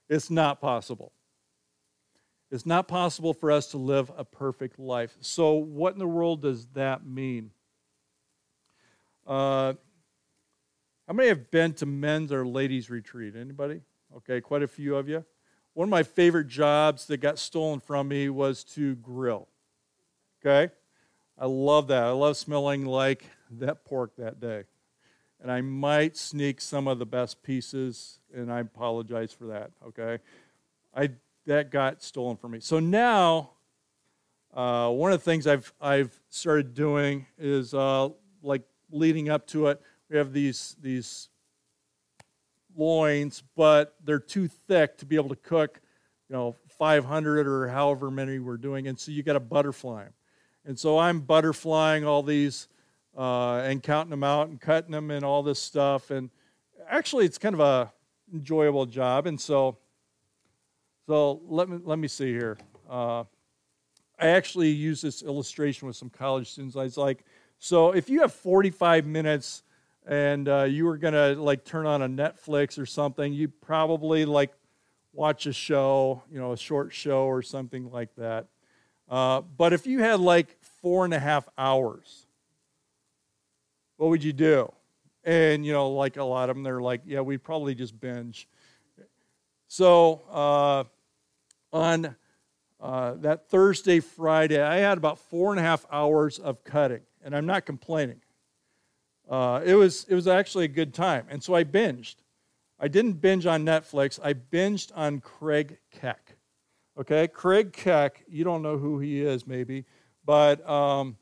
it's 0.08 0.30
not 0.30 0.62
possible. 0.62 1.12
It's 2.52 2.66
not 2.66 2.88
possible 2.88 3.34
for 3.34 3.52
us 3.52 3.68
to 3.68 3.78
live 3.78 4.12
a 4.16 4.24
perfect 4.24 4.78
life. 4.78 5.18
So, 5.20 5.54
what 5.54 5.94
in 5.94 6.00
the 6.00 6.08
world 6.08 6.42
does 6.42 6.68
that 6.74 7.06
mean? 7.06 7.52
Uh, 9.26 9.74
how 11.08 11.14
many 11.14 11.30
have 11.30 11.50
been 11.50 11.74
to 11.76 11.86
men's 11.86 12.32
or 12.32 12.46
ladies' 12.46 12.90
retreat? 12.90 13.36
Anybody? 13.36 13.82
Okay, 14.18 14.42
quite 14.42 14.62
a 14.62 14.68
few 14.68 14.96
of 14.96 15.10
you. 15.10 15.26
One 15.74 15.88
of 15.88 15.90
my 15.90 16.04
favorite 16.04 16.48
jobs 16.48 17.08
that 17.08 17.18
got 17.18 17.40
stolen 17.40 17.80
from 17.80 18.10
me 18.10 18.30
was 18.30 18.64
to 18.76 18.96
grill. 18.96 19.48
Okay? 20.46 20.72
I 21.38 21.46
love 21.46 21.88
that. 21.88 22.04
I 22.04 22.12
love 22.12 22.36
smelling 22.36 22.86
like 22.86 23.26
that 23.52 23.86
pork 23.86 24.16
that 24.18 24.40
day. 24.40 24.64
And 25.42 25.52
I 25.52 25.62
might 25.62 26.16
sneak 26.16 26.62
some 26.62 26.88
of 26.88 27.00
the 27.00 27.06
best 27.06 27.42
pieces, 27.42 28.20
and 28.34 28.52
I 28.52 28.60
apologize 28.60 29.34
for 29.34 29.48
that. 29.48 29.72
Okay? 29.88 30.20
I 30.96 31.12
that 31.48 31.72
got 31.72 32.04
stolen 32.04 32.38
from 32.38 32.52
me. 32.52 32.60
So 32.60 32.80
now, 32.80 33.52
uh, 34.54 34.90
one 34.90 35.12
of 35.12 35.20
the 35.20 35.24
things 35.24 35.48
I've 35.48 35.74
I've 35.82 36.20
started 36.30 36.74
doing 36.74 37.26
is 37.38 37.74
uh, 37.74 38.10
like 38.44 38.64
leading 38.92 39.30
up 39.30 39.48
to 39.48 39.68
it. 39.68 39.82
We 40.10 40.18
have 40.18 40.34
these 40.34 40.76
these 40.82 41.30
loins, 42.76 43.44
but 43.56 43.96
they're 44.04 44.20
too 44.20 44.48
thick 44.48 44.98
to 44.98 45.06
be 45.06 45.16
able 45.16 45.30
to 45.30 45.36
cook, 45.36 45.82
you 46.30 46.36
know, 46.36 46.56
500 46.78 47.48
or 47.48 47.68
however 47.68 48.12
many 48.12 48.40
we're 48.40 48.58
doing, 48.58 48.88
and 48.88 49.00
so 49.00 49.12
you 49.12 49.24
got 49.24 49.34
to 49.34 49.40
butterfly 49.40 50.04
them. 50.04 50.14
And 50.66 50.78
so 50.78 51.00
I'm 51.00 51.22
butterflying 51.22 52.06
all 52.06 52.22
these 52.22 52.68
uh, 53.18 53.58
and 53.58 53.82
counting 53.84 54.12
them 54.12 54.24
out 54.24 54.50
and 54.50 54.60
cutting 54.60 54.92
them 54.92 55.12
and 55.12 55.26
all 55.26 55.44
this 55.44 55.60
stuff. 55.60 56.12
And 56.12 56.30
actually, 56.90 57.26
it's 57.26 57.38
kind 57.38 57.54
of 57.54 57.60
a 57.60 57.92
enjoyable 58.34 58.86
job. 58.86 59.28
And 59.28 59.40
so, 59.40 59.78
so 61.08 61.42
let 61.48 61.70
me 61.70 61.80
let 61.84 62.00
me 62.00 62.08
see 62.08 62.32
here. 62.32 62.58
Uh, 62.90 63.24
I 64.20 64.28
actually 64.28 64.70
use 64.70 65.02
this 65.02 65.24
illustration 65.24 65.88
with 65.88 65.96
some 65.96 66.10
college 66.10 66.52
students. 66.52 66.76
I 66.76 66.84
was 66.84 66.98
like, 66.98 67.26
so 67.58 67.92
if 67.92 68.10
you 68.10 68.22
have 68.22 68.32
45 68.32 69.06
minutes 69.08 69.64
and 70.06 70.48
uh, 70.48 70.64
you 70.64 70.86
were 70.86 70.98
gonna 70.98 71.34
like 71.34 71.66
turn 71.66 71.86
on 71.86 72.04
a 72.04 72.10
Netflix 72.10 72.78
or 72.78 72.86
something, 72.86 73.34
you 73.34 73.48
probably 73.48 74.26
like 74.26 74.52
watch 75.14 75.46
a 75.46 75.54
show, 75.54 76.24
you 76.32 76.40
know, 76.40 76.54
a 76.54 76.58
short 76.58 76.94
show 76.94 77.24
or 77.24 77.42
something 77.42 77.92
like 77.92 78.14
that. 78.16 78.48
Uh, 79.10 79.42
but 79.42 79.74
if 79.74 79.86
you 79.86 80.00
had 80.00 80.20
like 80.20 80.58
four 80.82 81.04
and 81.04 81.14
a 81.14 81.20
half 81.20 81.50
hours, 81.58 82.26
what 84.02 84.10
would 84.10 84.24
you 84.24 84.34
do? 84.34 84.68
And 85.24 85.64
you 85.64 85.74
know, 85.74 85.92
like 85.92 86.18
a 86.18 86.24
lot 86.24 86.50
of 86.50 86.56
them, 86.56 86.64
they're 86.64 86.82
like, 86.82 87.02
yeah, 87.06 87.22
we'd 87.22 87.44
probably 87.44 87.76
just 87.76 88.00
binge. 88.00 88.48
So 89.68 90.24
uh, 90.32 90.86
on 91.72 92.16
uh, 92.80 93.14
that 93.18 93.48
Thursday, 93.50 94.00
Friday, 94.00 94.60
I 94.60 94.78
had 94.78 94.98
about 94.98 95.20
four 95.20 95.52
and 95.52 95.60
a 95.60 95.62
half 95.62 95.86
hours 95.92 96.40
of 96.40 96.64
cutting, 96.64 97.02
and 97.24 97.36
I'm 97.36 97.46
not 97.46 97.68
complaining. 97.68 98.22
Uh, 99.30 99.62
it 99.64 99.76
was 99.76 100.08
it 100.10 100.16
was 100.16 100.28
actually 100.28 100.66
a 100.66 100.70
good 100.70 100.96
time, 100.96 101.28
and 101.30 101.44
so 101.44 101.54
I 101.54 101.64
binged. 101.64 102.16
I 102.80 102.88
didn't 102.88 103.22
binge 103.22 103.46
on 103.46 103.64
Netflix. 103.64 104.20
I 104.24 104.34
binged 104.34 104.92
on 104.96 105.20
Craig 105.20 105.78
Keck. 105.92 106.38
Okay, 107.00 107.28
Craig 107.28 107.72
Keck. 107.72 108.24
You 108.28 108.46
don't 108.46 108.64
know 108.64 108.80
who 108.80 108.98
he 108.98 109.22
is, 109.22 109.46
maybe, 109.46 109.86
but 110.26 110.68
um, 110.68 111.18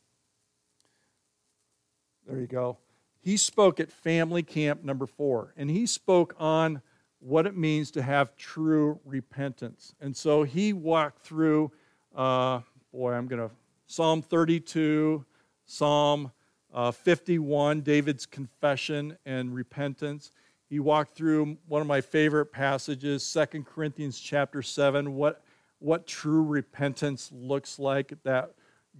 there 2.29 2.39
you 2.39 2.47
go. 2.47 2.77
He 3.21 3.37
spoke 3.37 3.79
at 3.79 3.91
family 3.91 4.43
camp 4.43 4.83
number 4.83 5.07
four, 5.07 5.53
and 5.57 5.69
he 5.69 5.85
spoke 5.85 6.35
on 6.39 6.81
what 7.19 7.45
it 7.45 7.57
means 7.57 7.91
to 7.91 8.01
have 8.01 8.35
true 8.37 8.99
repentance. 9.03 9.93
And 9.99 10.15
so 10.15 10.43
he 10.43 10.71
walked 10.71 11.25
through, 11.25 11.71
uh, 12.15 12.61
boy, 12.93 13.13
I'm 13.13 13.27
going 13.27 13.49
to, 13.49 13.53
Psalm 13.87 14.21
32, 14.21 15.25
Psalm 15.65 16.31
uh, 16.73 16.91
51, 16.91 17.81
David's 17.81 18.25
confession 18.25 19.17
and 19.25 19.53
repentance. 19.53 20.31
He 20.69 20.79
walked 20.79 21.15
through 21.15 21.57
one 21.67 21.81
of 21.81 21.87
my 21.87 21.99
favorite 21.99 22.47
passages, 22.47 23.25
Second 23.25 23.65
Corinthians 23.65 24.19
chapter 24.19 24.61
7, 24.61 25.15
what, 25.15 25.41
what 25.79 26.05
true 26.05 26.43
repentance 26.43 27.31
looks 27.33 27.79
like, 27.79 28.13
that 28.23 28.51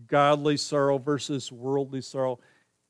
godly 0.08 0.58
sorrow 0.58 0.98
versus 0.98 1.52
worldly 1.52 2.02
sorrow. 2.02 2.40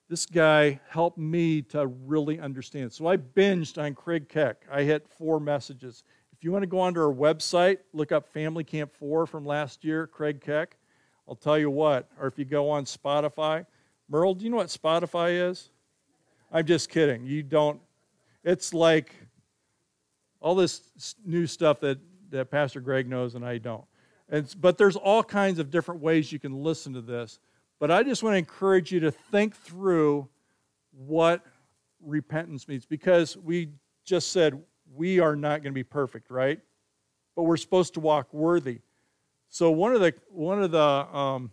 This 0.10 0.26
guy 0.26 0.80
helped 0.90 1.20
me 1.20 1.62
to 1.64 1.86
really 1.86 2.40
understand. 2.40 2.92
So 2.92 3.06
I 3.06 3.16
binged 3.16 3.82
on 3.82 3.94
Craig 3.94 4.28
Keck. 4.28 4.66
I 4.72 4.82
hit 4.82 5.08
four 5.08 5.40
messages. 5.40 6.04
If 6.34 6.44
you 6.44 6.52
want 6.52 6.64
to 6.64 6.68
go 6.68 6.80
onto 6.80 7.00
our 7.00 7.14
website, 7.14 7.78
look 7.94 8.12
up 8.12 8.28
Family 8.28 8.64
Camp 8.64 8.92
4 8.96 9.28
from 9.28 9.46
last 9.46 9.86
year, 9.86 10.08
Craig 10.08 10.42
Keck. 10.42 10.78
I'll 11.28 11.36
tell 11.36 11.60
you 11.60 11.70
what, 11.70 12.10
or 12.20 12.26
if 12.26 12.40
you 12.40 12.46
go 12.46 12.72
on 12.72 12.86
Spotify, 12.86 13.68
Merle, 14.10 14.34
do 14.34 14.44
you 14.44 14.50
know 14.50 14.58
what 14.58 14.70
Spotify 14.70 15.48
is? 15.48 15.70
I'm 16.52 16.66
just 16.66 16.90
kidding. 16.90 17.24
You 17.24 17.44
don't. 17.44 17.80
It's 18.44 18.74
like 18.74 19.14
all 20.42 20.56
this 20.56 21.16
new 21.24 21.46
stuff 21.46 21.80
that, 21.82 22.00
that 22.32 22.50
Pastor 22.50 22.80
Greg 22.80 23.08
knows 23.08 23.36
and 23.36 23.46
I 23.46 23.60
don't. 23.60 23.84
And, 24.30 24.52
but 24.60 24.80
there's 24.80 24.96
all 24.96 25.24
kinds 25.24 25.60
of 25.60 25.70
different 25.70 26.02
ways 26.02 26.32
you 26.32 26.40
can 26.40 26.64
listen 26.64 26.94
to 26.94 27.02
this. 27.02 27.38
But 27.80 27.92
I 27.92 28.04
just 28.04 28.24
want 28.24 28.34
to 28.34 28.38
encourage 28.38 28.92
you 28.92 29.00
to 29.02 29.12
think 29.12 29.56
through 29.56 30.28
what 30.92 31.46
repentance 32.02 32.68
means 32.68 32.86
because 32.86 33.38
we 33.38 33.70
just 34.06 34.32
said 34.32 34.62
we 34.94 35.20
are 35.20 35.36
not 35.36 35.64
going 35.64 35.72
to 35.72 35.78
be 35.78 35.84
perfect, 35.84 36.30
right? 36.30 36.60
But 37.36 37.44
we're 37.44 37.58
supposed 37.58 37.94
to 37.94 38.00
walk 38.00 38.34
worthy. 38.34 38.80
So 39.48 39.72
one 39.72 39.94
of 39.94 40.02
the 40.02 40.14
one 40.30 40.62
of 40.62 40.72
the 40.72 40.80
um, 40.82 41.52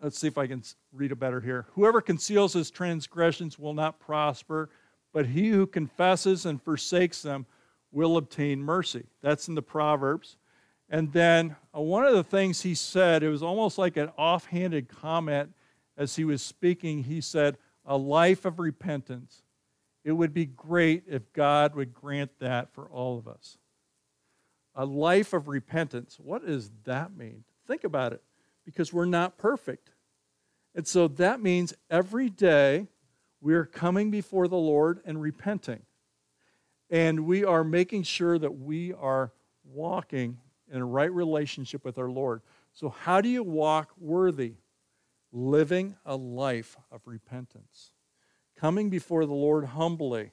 let's 0.00 0.18
see 0.18 0.28
if 0.28 0.38
I 0.38 0.46
can 0.46 0.62
read 0.92 1.12
it 1.12 1.18
better 1.18 1.40
here. 1.40 1.66
Whoever 1.72 2.00
conceals 2.00 2.52
his 2.52 2.70
transgressions 2.70 3.58
will 3.58 3.74
not 3.74 3.98
prosper, 3.98 4.70
but 5.12 5.26
he 5.26 5.48
who 5.48 5.66
confesses 5.66 6.46
and 6.46 6.62
forsakes 6.62 7.22
them 7.22 7.46
will 7.90 8.18
obtain 8.18 8.62
mercy. 8.62 9.06
That's 9.22 9.48
in 9.48 9.54
the 9.54 9.62
Proverbs. 9.62 10.36
And 10.90 11.12
then 11.12 11.56
Uh, 11.78 11.82
one 11.82 12.04
of 12.04 12.14
the 12.14 12.24
things 12.24 12.62
he 12.62 12.74
said, 12.74 13.22
it 13.22 13.28
was 13.28 13.42
almost 13.42 13.78
like 13.78 13.96
an 13.96 14.10
offhanded 14.18 14.88
comment 14.88 15.54
as 15.96 16.16
he 16.16 16.24
was 16.24 16.42
speaking. 16.42 17.04
He 17.04 17.20
said, 17.20 17.56
A 17.86 17.96
life 17.96 18.44
of 18.44 18.58
repentance. 18.58 19.42
It 20.04 20.12
would 20.12 20.32
be 20.32 20.46
great 20.46 21.04
if 21.06 21.32
God 21.32 21.74
would 21.74 21.92
grant 21.92 22.38
that 22.38 22.72
for 22.72 22.86
all 22.86 23.18
of 23.18 23.28
us. 23.28 23.58
A 24.74 24.84
life 24.84 25.32
of 25.32 25.48
repentance. 25.48 26.18
What 26.18 26.46
does 26.46 26.70
that 26.84 27.16
mean? 27.16 27.44
Think 27.66 27.84
about 27.84 28.12
it 28.12 28.22
because 28.64 28.92
we're 28.92 29.04
not 29.04 29.36
perfect. 29.36 29.90
And 30.74 30.86
so 30.86 31.08
that 31.08 31.40
means 31.40 31.74
every 31.90 32.30
day 32.30 32.86
we 33.40 33.54
are 33.54 33.64
coming 33.64 34.10
before 34.10 34.48
the 34.48 34.56
Lord 34.56 35.00
and 35.04 35.20
repenting. 35.20 35.82
And 36.90 37.26
we 37.26 37.44
are 37.44 37.64
making 37.64 38.04
sure 38.04 38.38
that 38.38 38.58
we 38.58 38.94
are 38.94 39.32
walking 39.64 40.38
in 40.70 40.80
a 40.80 40.86
right 40.86 41.12
relationship 41.12 41.84
with 41.84 41.98
our 41.98 42.10
Lord. 42.10 42.42
So, 42.72 42.88
how 42.88 43.20
do 43.20 43.28
you 43.28 43.42
walk 43.42 43.92
worthy? 43.98 44.54
Living 45.30 45.96
a 46.06 46.16
life 46.16 46.76
of 46.90 47.02
repentance, 47.04 47.92
coming 48.56 48.88
before 48.88 49.26
the 49.26 49.34
Lord 49.34 49.66
humbly, 49.66 50.32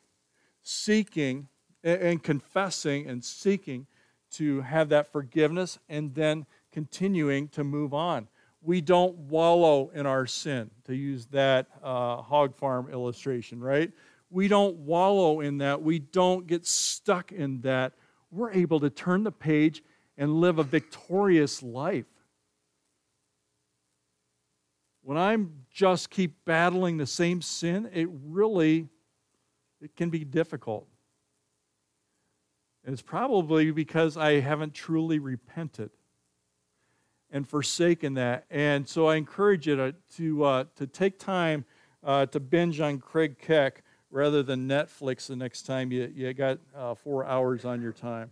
seeking 0.63 1.49
and 1.83 2.23
confessing 2.23 3.07
and 3.07 3.23
seeking 3.23 3.87
to 4.31 4.61
have 4.61 4.89
that 4.89 5.11
forgiveness, 5.11 5.79
and 5.89 6.13
then 6.15 6.45
continuing 6.71 7.47
to 7.49 7.63
move 7.63 7.93
on. 7.93 8.27
We 8.61 8.81
don't 8.81 9.15
wallow 9.15 9.91
in 9.93 10.05
our 10.05 10.25
sin, 10.25 10.71
to 10.85 10.95
use 10.95 11.27
that 11.27 11.67
uh, 11.83 12.17
hog 12.17 12.55
farm 12.55 12.89
illustration, 12.91 13.61
right? 13.61 13.91
We 14.29 14.47
don't 14.47 14.75
wallow 14.77 15.39
in 15.39 15.59
that. 15.59 15.81
We 15.81 15.99
don't 15.99 16.47
get 16.47 16.65
stuck 16.65 17.31
in 17.31 17.61
that. 17.61 17.93
We're 18.31 18.51
able 18.51 18.79
to 18.81 18.89
turn 18.89 19.23
the 19.23 19.31
page 19.31 19.83
and 20.17 20.39
live 20.41 20.59
a 20.59 20.63
victorious 20.63 21.61
life. 21.61 22.05
When 25.01 25.17
I'm 25.17 25.65
just 25.69 26.09
keep 26.09 26.45
battling 26.45 26.97
the 26.97 27.05
same 27.05 27.41
sin, 27.41 27.89
it 27.93 28.07
really 28.11 28.87
it 29.81 29.95
can 29.95 30.09
be 30.09 30.23
difficult. 30.23 30.87
And 32.83 32.93
it's 32.93 33.01
probably 33.01 33.71
because 33.71 34.17
I 34.17 34.39
haven't 34.39 34.73
truly 34.73 35.19
repented 35.19 35.91
and 37.31 37.47
forsaken 37.47 38.13
that. 38.15 38.45
And 38.49 38.87
so 38.87 39.07
I 39.07 39.15
encourage 39.15 39.67
you 39.67 39.75
to, 39.75 39.95
to, 40.17 40.43
uh, 40.43 40.63
to 40.75 40.87
take 40.87 41.19
time 41.19 41.65
uh, 42.03 42.27
to 42.27 42.39
binge 42.39 42.79
on 42.79 42.99
Craig 42.99 43.37
Keck 43.39 43.83
rather 44.11 44.43
than 44.43 44.67
Netflix 44.67 45.27
the 45.27 45.35
next 45.35 45.63
time 45.63 45.91
you, 45.91 46.11
you 46.15 46.33
got 46.33 46.59
uh, 46.75 46.93
four 46.95 47.25
hours 47.25 47.65
on 47.65 47.81
your 47.81 47.91
time. 47.91 48.31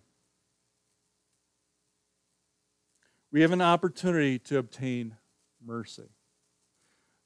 We 3.33 3.41
have 3.41 3.51
an 3.51 3.61
opportunity 3.61 4.39
to 4.39 4.59
obtain 4.59 5.17
mercy. 5.61 6.07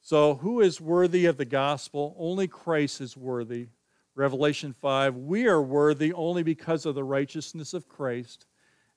So, 0.01 0.35
who 0.35 0.61
is 0.61 0.81
worthy 0.81 1.25
of 1.25 1.37
the 1.37 1.45
gospel? 1.45 2.15
Only 2.17 2.47
Christ 2.47 3.01
is 3.01 3.15
worthy. 3.15 3.67
Revelation 4.15 4.73
5 4.73 5.15
We 5.15 5.47
are 5.47 5.61
worthy 5.61 6.11
only 6.13 6.41
because 6.41 6.87
of 6.87 6.95
the 6.95 7.03
righteousness 7.03 7.75
of 7.75 7.87
Christ 7.87 8.47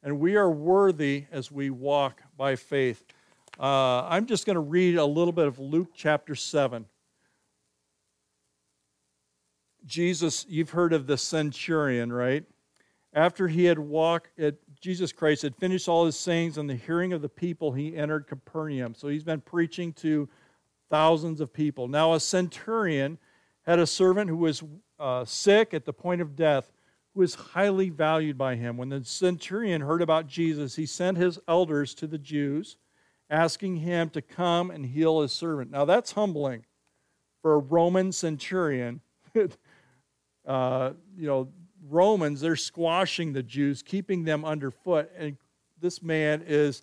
and 0.03 0.18
we 0.18 0.37
are 0.37 0.51
worthy 0.51 1.27
as 1.31 1.51
we 1.51 1.70
walk 1.70 2.23
by 2.37 2.57
faith. 2.57 3.05
Uh, 3.59 4.07
I'm 4.07 4.27
just 4.27 4.46
going 4.46 4.55
to 4.55 4.61
read 4.61 4.96
a 4.96 5.05
little 5.05 5.33
bit 5.33 5.46
of 5.46 5.59
Luke 5.59 5.90
chapter 5.94 6.35
7. 6.35 6.87
Jesus, 9.85 10.46
you've 10.49 10.70
heard 10.70 10.92
of 10.92 11.07
the 11.07 11.18
centurion, 11.18 12.12
right? 12.12 12.44
After 13.12 13.49
he 13.49 13.64
had 13.64 13.79
walked, 13.79 14.38
at, 14.38 14.55
Jesus 14.81 15.12
Christ 15.12 15.43
had 15.43 15.55
finished 15.57 15.88
all 15.88 16.07
his 16.07 16.16
sayings 16.16 16.57
in 16.57 16.66
the 16.66 16.75
hearing 16.75 17.12
of 17.12 17.21
the 17.21 17.29
people, 17.29 17.73
he 17.73 17.97
entered 17.97 18.27
Capernaum. 18.27 18.95
So 18.95 19.09
he's 19.09 19.25
been 19.25 19.43
preaching 19.43 19.93
to 19.95 20.29
thousands 20.88 21.40
of 21.40 21.53
people. 21.53 21.87
Now, 21.87 22.14
a 22.14 22.21
centurion 22.21 23.19
had 23.66 23.79
a 23.79 23.87
servant 23.87 24.31
who 24.31 24.38
was 24.38 24.62
uh, 24.99 25.25
sick 25.25 25.75
at 25.75 25.85
the 25.85 25.93
point 25.93 26.23
of 26.23 26.35
death, 26.35 26.73
who 27.14 27.21
was 27.21 27.35
highly 27.35 27.90
valued 27.90 28.38
by 28.38 28.57
him. 28.57 28.79
When 28.79 28.88
the 28.88 29.05
centurion 29.05 29.83
heard 29.83 30.01
about 30.01 30.27
Jesus, 30.27 30.77
he 30.77 30.87
sent 30.87 31.19
his 31.19 31.38
elders 31.47 31.95
to 31.97 32.07
the 32.07 32.19
Jews, 32.19 32.77
asking 33.29 33.77
him 33.77 34.09
to 34.11 34.23
come 34.23 34.71
and 34.71 34.87
heal 34.87 35.21
his 35.21 35.33
servant. 35.33 35.71
Now, 35.71 35.85
that's 35.85 36.12
humbling 36.12 36.64
for 37.43 37.55
a 37.55 37.59
Roman 37.59 38.12
centurion. 38.12 39.03
uh, 40.47 40.93
you 41.16 41.27
know, 41.27 41.49
Romans, 41.90 42.40
they're 42.40 42.57
squashing 42.57 43.33
the 43.33 43.42
Jews, 43.42 43.83
keeping 43.83 44.24
them 44.24 44.44
underfoot. 44.44 45.11
And 45.16 45.37
this 45.81 46.03
man 46.03 46.42
is 46.46 46.83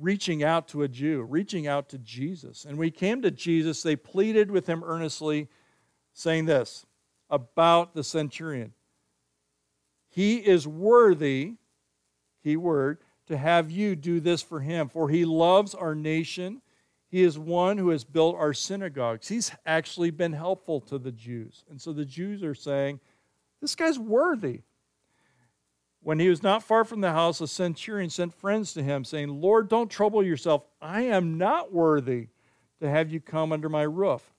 reaching 0.00 0.42
out 0.42 0.68
to 0.68 0.82
a 0.82 0.88
Jew, 0.88 1.22
reaching 1.22 1.66
out 1.66 1.88
to 1.90 1.98
Jesus. 1.98 2.64
And 2.64 2.78
we 2.78 2.90
came 2.90 3.22
to 3.22 3.30
Jesus, 3.30 3.82
they 3.82 3.96
pleaded 3.96 4.50
with 4.50 4.66
him 4.66 4.82
earnestly, 4.84 5.48
saying 6.14 6.46
this 6.46 6.86
about 7.30 7.94
the 7.94 8.04
centurion 8.04 8.72
He 10.08 10.36
is 10.36 10.66
worthy, 10.66 11.54
key 12.42 12.56
word, 12.56 12.98
to 13.26 13.36
have 13.36 13.70
you 13.70 13.96
do 13.96 14.20
this 14.20 14.42
for 14.42 14.60
him, 14.60 14.88
for 14.88 15.08
he 15.08 15.24
loves 15.24 15.74
our 15.74 15.94
nation. 15.94 16.60
He 17.08 17.22
is 17.22 17.38
one 17.38 17.76
who 17.76 17.90
has 17.90 18.04
built 18.04 18.36
our 18.36 18.54
synagogues. 18.54 19.28
He's 19.28 19.52
actually 19.66 20.10
been 20.10 20.32
helpful 20.32 20.80
to 20.82 20.98
the 20.98 21.12
Jews. 21.12 21.62
And 21.68 21.80
so 21.80 21.92
the 21.92 22.06
Jews 22.06 22.42
are 22.42 22.54
saying, 22.54 23.00
This 23.62 23.76
guy's 23.76 23.98
worthy. 23.98 24.60
When 26.02 26.18
he 26.18 26.28
was 26.28 26.42
not 26.42 26.64
far 26.64 26.84
from 26.84 27.00
the 27.00 27.12
house, 27.12 27.40
a 27.40 27.46
centurion 27.46 28.10
sent 28.10 28.34
friends 28.34 28.74
to 28.74 28.82
him, 28.82 29.04
saying, 29.04 29.28
Lord, 29.40 29.68
don't 29.68 29.88
trouble 29.88 30.24
yourself. 30.24 30.66
I 30.80 31.02
am 31.02 31.38
not 31.38 31.72
worthy 31.72 32.26
to 32.80 32.90
have 32.90 33.10
you 33.10 33.20
come 33.20 33.52
under 33.52 33.68
my 33.68 33.82
roof. 33.82 34.34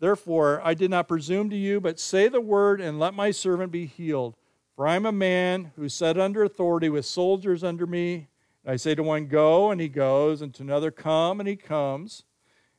Therefore, 0.00 0.60
I 0.64 0.74
did 0.74 0.90
not 0.90 1.06
presume 1.06 1.50
to 1.50 1.56
you, 1.56 1.80
but 1.80 2.00
say 2.00 2.26
the 2.26 2.40
word, 2.40 2.80
and 2.80 2.98
let 2.98 3.14
my 3.14 3.30
servant 3.30 3.70
be 3.70 3.86
healed. 3.86 4.34
For 4.74 4.88
I 4.88 4.96
am 4.96 5.06
a 5.06 5.12
man 5.12 5.72
who 5.76 5.88
set 5.88 6.18
under 6.18 6.42
authority 6.42 6.88
with 6.88 7.04
soldiers 7.04 7.62
under 7.62 7.86
me. 7.86 8.28
And 8.64 8.72
I 8.72 8.76
say 8.76 8.96
to 8.96 9.02
one, 9.04 9.26
Go, 9.26 9.70
and 9.70 9.80
he 9.80 9.88
goes, 9.88 10.42
and 10.42 10.52
to 10.54 10.64
another, 10.64 10.90
Come, 10.90 11.38
and 11.38 11.48
he 11.48 11.56
comes. 11.56 12.24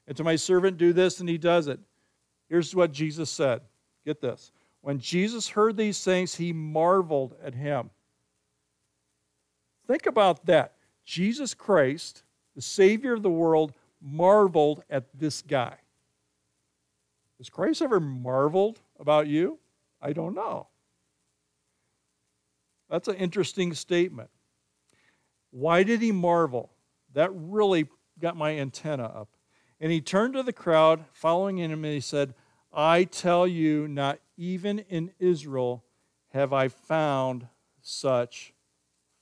And 0.07 0.15
to 0.17 0.25
my 0.25 0.35
servant, 0.35 0.77
Do 0.77 0.91
this, 0.91 1.21
and 1.21 1.29
he 1.29 1.37
does 1.37 1.67
it. 1.67 1.79
Here's 2.49 2.75
what 2.75 2.91
Jesus 2.91 3.29
said. 3.29 3.61
Get 4.05 4.19
this. 4.19 4.51
When 4.81 4.99
Jesus 4.99 5.49
heard 5.49 5.77
these 5.77 6.03
things, 6.03 6.35
he 6.35 6.53
marveled 6.53 7.35
at 7.43 7.53
him. 7.53 7.89
Think 9.87 10.05
about 10.05 10.45
that. 10.45 10.75
Jesus 11.03 11.53
Christ, 11.53 12.23
the 12.55 12.61
Savior 12.61 13.13
of 13.13 13.23
the 13.23 13.29
world, 13.29 13.73
marveled 14.01 14.83
at 14.89 15.05
this 15.13 15.41
guy. 15.41 15.75
Has 17.39 17.49
Christ 17.49 17.81
ever 17.81 17.99
marveled 17.99 18.79
about 18.99 19.27
you? 19.27 19.59
I 20.01 20.13
don't 20.13 20.35
know. 20.35 20.67
That's 22.89 23.07
an 23.07 23.15
interesting 23.15 23.73
statement. 23.73 24.29
Why 25.51 25.83
did 25.83 26.01
he 26.01 26.11
marvel? 26.11 26.71
That 27.13 27.31
really 27.33 27.87
got 28.19 28.37
my 28.37 28.57
antenna 28.57 29.05
up. 29.05 29.29
And 29.79 29.91
he 29.91 30.01
turned 30.01 30.33
to 30.33 30.43
the 30.43 30.53
crowd 30.53 31.05
following 31.13 31.57
him 31.57 31.85
and 31.85 31.93
he 31.93 32.01
said, 32.01 32.33
I 32.73 33.05
tell 33.05 33.47
you, 33.47 33.87
not 33.87 34.19
even 34.39 34.79
in 34.79 35.11
Israel 35.19 35.83
have 36.29 36.53
I 36.53 36.69
found 36.69 37.45
such 37.81 38.53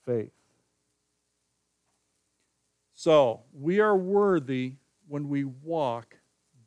faith. 0.06 0.32
So 2.94 3.42
we 3.52 3.80
are 3.80 3.98
worthy 3.98 4.74
when 5.08 5.28
we 5.28 5.44
walk 5.44 6.18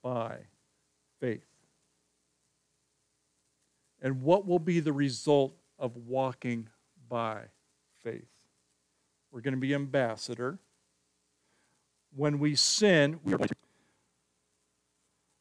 by 0.02 0.38
faith. 1.20 1.46
And 4.02 4.20
what 4.22 4.46
will 4.46 4.58
be 4.58 4.80
the 4.80 4.92
result 4.92 5.54
of 5.78 5.96
walking 5.96 6.68
by 7.08 7.42
faith? 8.02 8.24
We're 9.30 9.42
going 9.42 9.54
to 9.54 9.60
be 9.60 9.74
ambassador. 9.74 10.58
When 12.16 12.40
we 12.40 12.56
sin, 12.56 13.20
we 13.22 13.34
are 13.34 13.38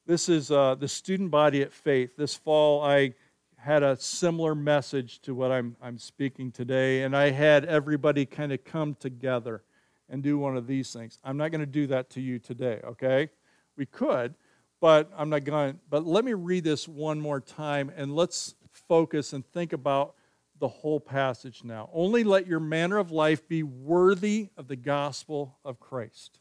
this 0.10 0.28
is 0.28 0.50
uh, 0.50 0.74
the 0.74 0.88
student 0.88 1.30
body 1.30 1.62
at 1.62 1.72
Faith. 1.72 2.18
This 2.18 2.34
fall, 2.34 2.84
I 2.84 3.14
had 3.58 3.84
a 3.84 3.96
similar 3.96 4.56
message 4.56 5.20
to 5.20 5.36
what 5.36 5.52
I'm, 5.52 5.76
I'm 5.84 6.00
speaking 6.00 6.52
today, 6.52 7.04
and 7.04 7.16
I 7.16 7.30
had 7.30 7.64
everybody 7.66 8.26
kind 8.26 8.52
of 8.52 8.64
come 8.64 8.96
together 8.96 9.62
and 10.10 10.24
do 10.24 10.40
one 10.40 10.58
of 10.58 10.66
these 10.66 10.92
things. 10.92 11.20
I'm 11.24 11.38
not 11.38 11.52
going 11.52 11.62
to 11.62 11.68
do 11.68 11.86
that 11.88 12.10
to 12.12 12.22
you 12.22 12.40
today, 12.40 12.80
okay? 12.84 13.30
We 13.78 13.86
could, 13.86 14.34
but 14.82 15.12
I'm 15.16 15.30
not 15.30 15.44
going. 15.44 15.80
But 15.92 16.08
let 16.08 16.26
me 16.26 16.34
read 16.34 16.64
this 16.64 16.88
one 16.88 17.22
more 17.22 17.40
time 17.40 17.92
and 17.96 18.16
let's 18.16 18.56
focus 18.72 19.34
and 19.34 19.46
think 19.46 19.74
about 19.74 20.16
the 20.58 20.70
whole 20.70 21.00
passage 21.00 21.64
now. 21.64 21.88
Only 21.94 22.24
let 22.24 22.48
your 22.48 22.60
manner 22.60 22.98
of 22.98 23.12
life 23.12 23.48
be 23.48 23.62
worthy 23.62 24.50
of 24.58 24.68
the 24.68 24.76
gospel 24.76 25.60
of 25.64 25.80
Christ. 25.80 26.40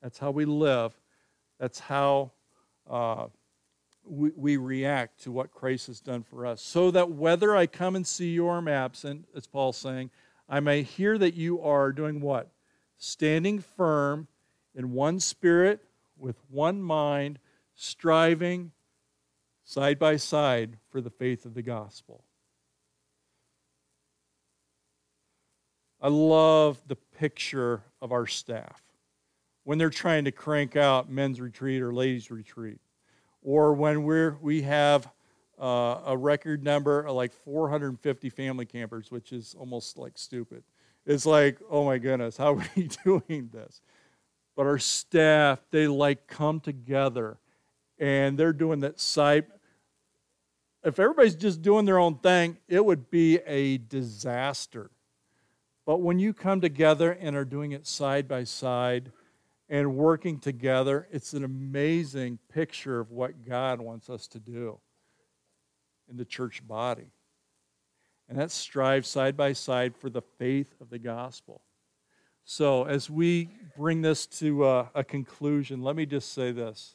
That's 0.00 0.20
how 0.20 0.30
we 0.30 0.44
live. 0.44 0.94
That's 1.58 1.80
how 1.80 2.30
uh, 2.88 3.26
we, 4.04 4.30
we 4.34 4.56
react 4.56 5.22
to 5.24 5.32
what 5.32 5.50
Christ 5.50 5.86
has 5.86 6.00
done 6.00 6.22
for 6.22 6.46
us. 6.46 6.60
So 6.60 6.90
that 6.90 7.10
whether 7.10 7.56
I 7.56 7.66
come 7.66 7.96
and 7.96 8.06
see 8.06 8.30
you 8.30 8.46
or 8.46 8.58
am 8.58 8.68
absent, 8.68 9.26
as 9.36 9.46
Paul's 9.46 9.76
saying, 9.76 10.10
I 10.48 10.60
may 10.60 10.82
hear 10.82 11.18
that 11.18 11.34
you 11.34 11.60
are 11.62 11.92
doing 11.92 12.20
what? 12.20 12.50
standing 13.02 13.58
firm 13.58 14.28
in 14.76 14.92
one 14.92 15.18
spirit, 15.18 15.80
with 16.16 16.36
one 16.48 16.80
mind, 16.80 17.40
striving 17.74 18.70
side 19.64 19.98
by 19.98 20.16
side 20.16 20.76
for 20.88 21.00
the 21.00 21.10
faith 21.10 21.44
of 21.44 21.54
the 21.54 21.62
gospel. 21.62 22.22
I 26.00 26.08
love 26.08 26.80
the 26.86 26.94
picture 26.96 27.82
of 28.00 28.12
our 28.12 28.26
staff 28.28 28.80
when 29.64 29.78
they're 29.78 29.90
trying 29.90 30.24
to 30.24 30.32
crank 30.32 30.76
out 30.76 31.10
men's 31.10 31.40
retreat 31.40 31.82
or 31.82 31.92
ladies' 31.92 32.30
retreat, 32.30 32.78
or 33.42 33.74
when 33.74 34.04
we're, 34.04 34.36
we 34.40 34.62
have 34.62 35.08
uh, 35.60 36.00
a 36.06 36.16
record 36.16 36.62
number 36.64 37.00
of 37.00 37.14
like 37.14 37.32
450 37.32 38.30
family 38.30 38.66
campers, 38.66 39.10
which 39.10 39.32
is 39.32 39.54
almost 39.58 39.96
like 39.98 40.18
stupid. 40.18 40.64
It's 41.06 41.26
like, 41.26 41.58
oh 41.70 41.84
my 41.84 41.98
goodness, 41.98 42.36
how 42.36 42.54
are 42.56 42.64
we 42.76 42.88
doing 43.04 43.50
this? 43.52 43.80
But 44.56 44.66
our 44.66 44.78
staff, 44.78 45.60
they 45.70 45.86
like 45.86 46.26
come 46.26 46.60
together 46.60 47.38
and 47.98 48.36
they're 48.36 48.52
doing 48.52 48.80
that 48.80 49.00
site. 49.00 49.46
If 50.84 50.98
everybody's 50.98 51.36
just 51.36 51.62
doing 51.62 51.84
their 51.84 51.98
own 51.98 52.18
thing, 52.18 52.58
it 52.68 52.84
would 52.84 53.10
be 53.10 53.38
a 53.46 53.78
disaster. 53.78 54.90
But 55.86 56.00
when 56.00 56.18
you 56.18 56.32
come 56.34 56.60
together 56.60 57.12
and 57.12 57.36
are 57.36 57.44
doing 57.44 57.72
it 57.72 57.86
side 57.86 58.28
by 58.28 58.44
side 58.44 59.12
and 59.72 59.96
working 59.96 60.38
together, 60.38 61.08
it's 61.10 61.32
an 61.32 61.44
amazing 61.44 62.38
picture 62.52 63.00
of 63.00 63.10
what 63.10 63.42
God 63.42 63.80
wants 63.80 64.10
us 64.10 64.28
to 64.28 64.38
do 64.38 64.78
in 66.10 66.18
the 66.18 66.26
church 66.26 66.64
body 66.68 67.10
and 68.28 68.38
that 68.38 68.50
strive 68.50 69.06
side 69.06 69.34
by 69.34 69.54
side 69.54 69.96
for 69.96 70.10
the 70.10 70.20
faith 70.20 70.74
of 70.82 70.90
the 70.90 70.98
gospel. 70.98 71.62
So, 72.44 72.84
as 72.84 73.08
we 73.08 73.48
bring 73.74 74.02
this 74.02 74.26
to 74.26 74.68
a, 74.68 74.90
a 74.94 75.02
conclusion, 75.02 75.80
let 75.80 75.96
me 75.96 76.04
just 76.04 76.34
say 76.34 76.52
this. 76.52 76.94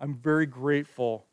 I'm 0.00 0.16
very 0.16 0.46
grateful 0.46 1.26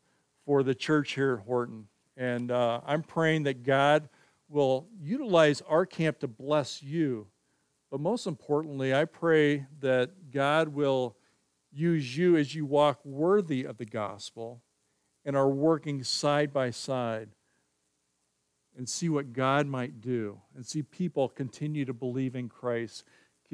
for 0.46 0.62
the 0.62 0.76
church 0.76 1.14
here 1.14 1.34
at 1.40 1.44
Horton, 1.44 1.88
and 2.16 2.52
uh, 2.52 2.82
I'm 2.86 3.02
praying 3.02 3.42
that 3.44 3.64
God 3.64 4.08
will 4.48 4.86
utilize 5.00 5.60
our 5.62 5.86
camp 5.86 6.20
to 6.20 6.28
bless 6.28 6.84
you. 6.84 7.26
But 7.92 8.00
most 8.00 8.26
importantly, 8.26 8.94
I 8.94 9.04
pray 9.04 9.66
that 9.80 10.30
God 10.30 10.68
will 10.68 11.14
use 11.70 12.16
you 12.16 12.38
as 12.38 12.54
you 12.54 12.64
walk 12.64 13.04
worthy 13.04 13.64
of 13.64 13.76
the 13.76 13.84
gospel 13.84 14.62
and 15.26 15.36
are 15.36 15.50
working 15.50 16.02
side 16.02 16.54
by 16.54 16.70
side 16.70 17.28
and 18.74 18.88
see 18.88 19.10
what 19.10 19.34
God 19.34 19.66
might 19.66 20.00
do 20.00 20.40
and 20.56 20.64
see 20.64 20.82
people 20.82 21.28
continue 21.28 21.84
to 21.84 21.92
believe 21.92 22.34
in 22.34 22.48
Christ, 22.48 23.04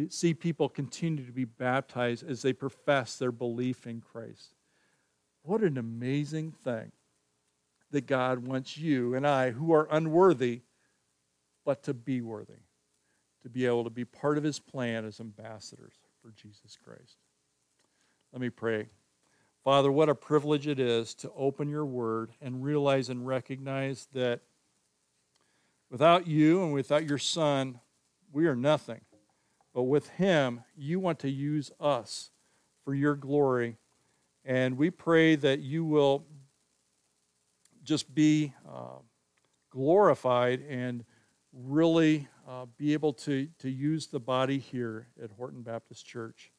see 0.08 0.34
people 0.34 0.68
continue 0.68 1.26
to 1.26 1.32
be 1.32 1.44
baptized 1.44 2.24
as 2.24 2.40
they 2.40 2.52
profess 2.52 3.16
their 3.16 3.32
belief 3.32 3.88
in 3.88 4.00
Christ. 4.00 4.54
What 5.42 5.62
an 5.62 5.78
amazing 5.78 6.52
thing 6.52 6.92
that 7.90 8.06
God 8.06 8.46
wants 8.46 8.78
you 8.78 9.16
and 9.16 9.26
I, 9.26 9.50
who 9.50 9.72
are 9.72 9.88
unworthy, 9.90 10.60
but 11.64 11.82
to 11.82 11.92
be 11.92 12.20
worthy. 12.20 12.67
To 13.48 13.52
be 13.52 13.66
able 13.66 13.84
to 13.84 13.90
be 13.90 14.04
part 14.04 14.36
of 14.36 14.44
his 14.44 14.58
plan 14.58 15.04
as 15.04 15.20
ambassadors 15.20 15.94
for 16.22 16.30
Jesus 16.30 16.76
Christ. 16.82 17.16
Let 18.32 18.42
me 18.42 18.50
pray. 18.50 18.88
Father, 19.64 19.90
what 19.90 20.08
a 20.08 20.14
privilege 20.14 20.66
it 20.66 20.78
is 20.78 21.14
to 21.16 21.30
open 21.36 21.68
your 21.68 21.86
word 21.86 22.32
and 22.40 22.62
realize 22.62 23.08
and 23.08 23.26
recognize 23.26 24.06
that 24.12 24.40
without 25.90 26.26
you 26.26 26.62
and 26.62 26.72
without 26.72 27.08
your 27.08 27.18
son, 27.18 27.80
we 28.32 28.46
are 28.46 28.56
nothing. 28.56 29.00
But 29.74 29.84
with 29.84 30.08
him, 30.10 30.62
you 30.76 31.00
want 31.00 31.18
to 31.20 31.30
use 31.30 31.70
us 31.80 32.30
for 32.84 32.94
your 32.94 33.14
glory. 33.14 33.76
And 34.44 34.76
we 34.76 34.90
pray 34.90 35.36
that 35.36 35.60
you 35.60 35.84
will 35.84 36.24
just 37.82 38.14
be 38.14 38.52
uh, 38.68 38.98
glorified 39.70 40.62
and 40.68 41.04
really 41.52 42.28
uh, 42.48 42.64
be 42.78 42.94
able 42.94 43.12
to, 43.12 43.46
to 43.58 43.68
use 43.68 44.06
the 44.06 44.18
body 44.18 44.58
here 44.58 45.08
at 45.22 45.30
Horton 45.30 45.62
Baptist 45.62 46.06
Church. 46.06 46.50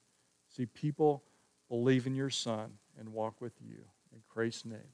See 0.48 0.68
people 0.68 1.24
believe 1.68 2.06
in 2.06 2.14
your 2.14 2.30
Son 2.30 2.74
and 2.98 3.10
walk 3.10 3.42
with 3.42 3.54
you. 3.60 3.84
In 4.14 4.22
Christ's 4.28 4.66
name, 4.66 4.94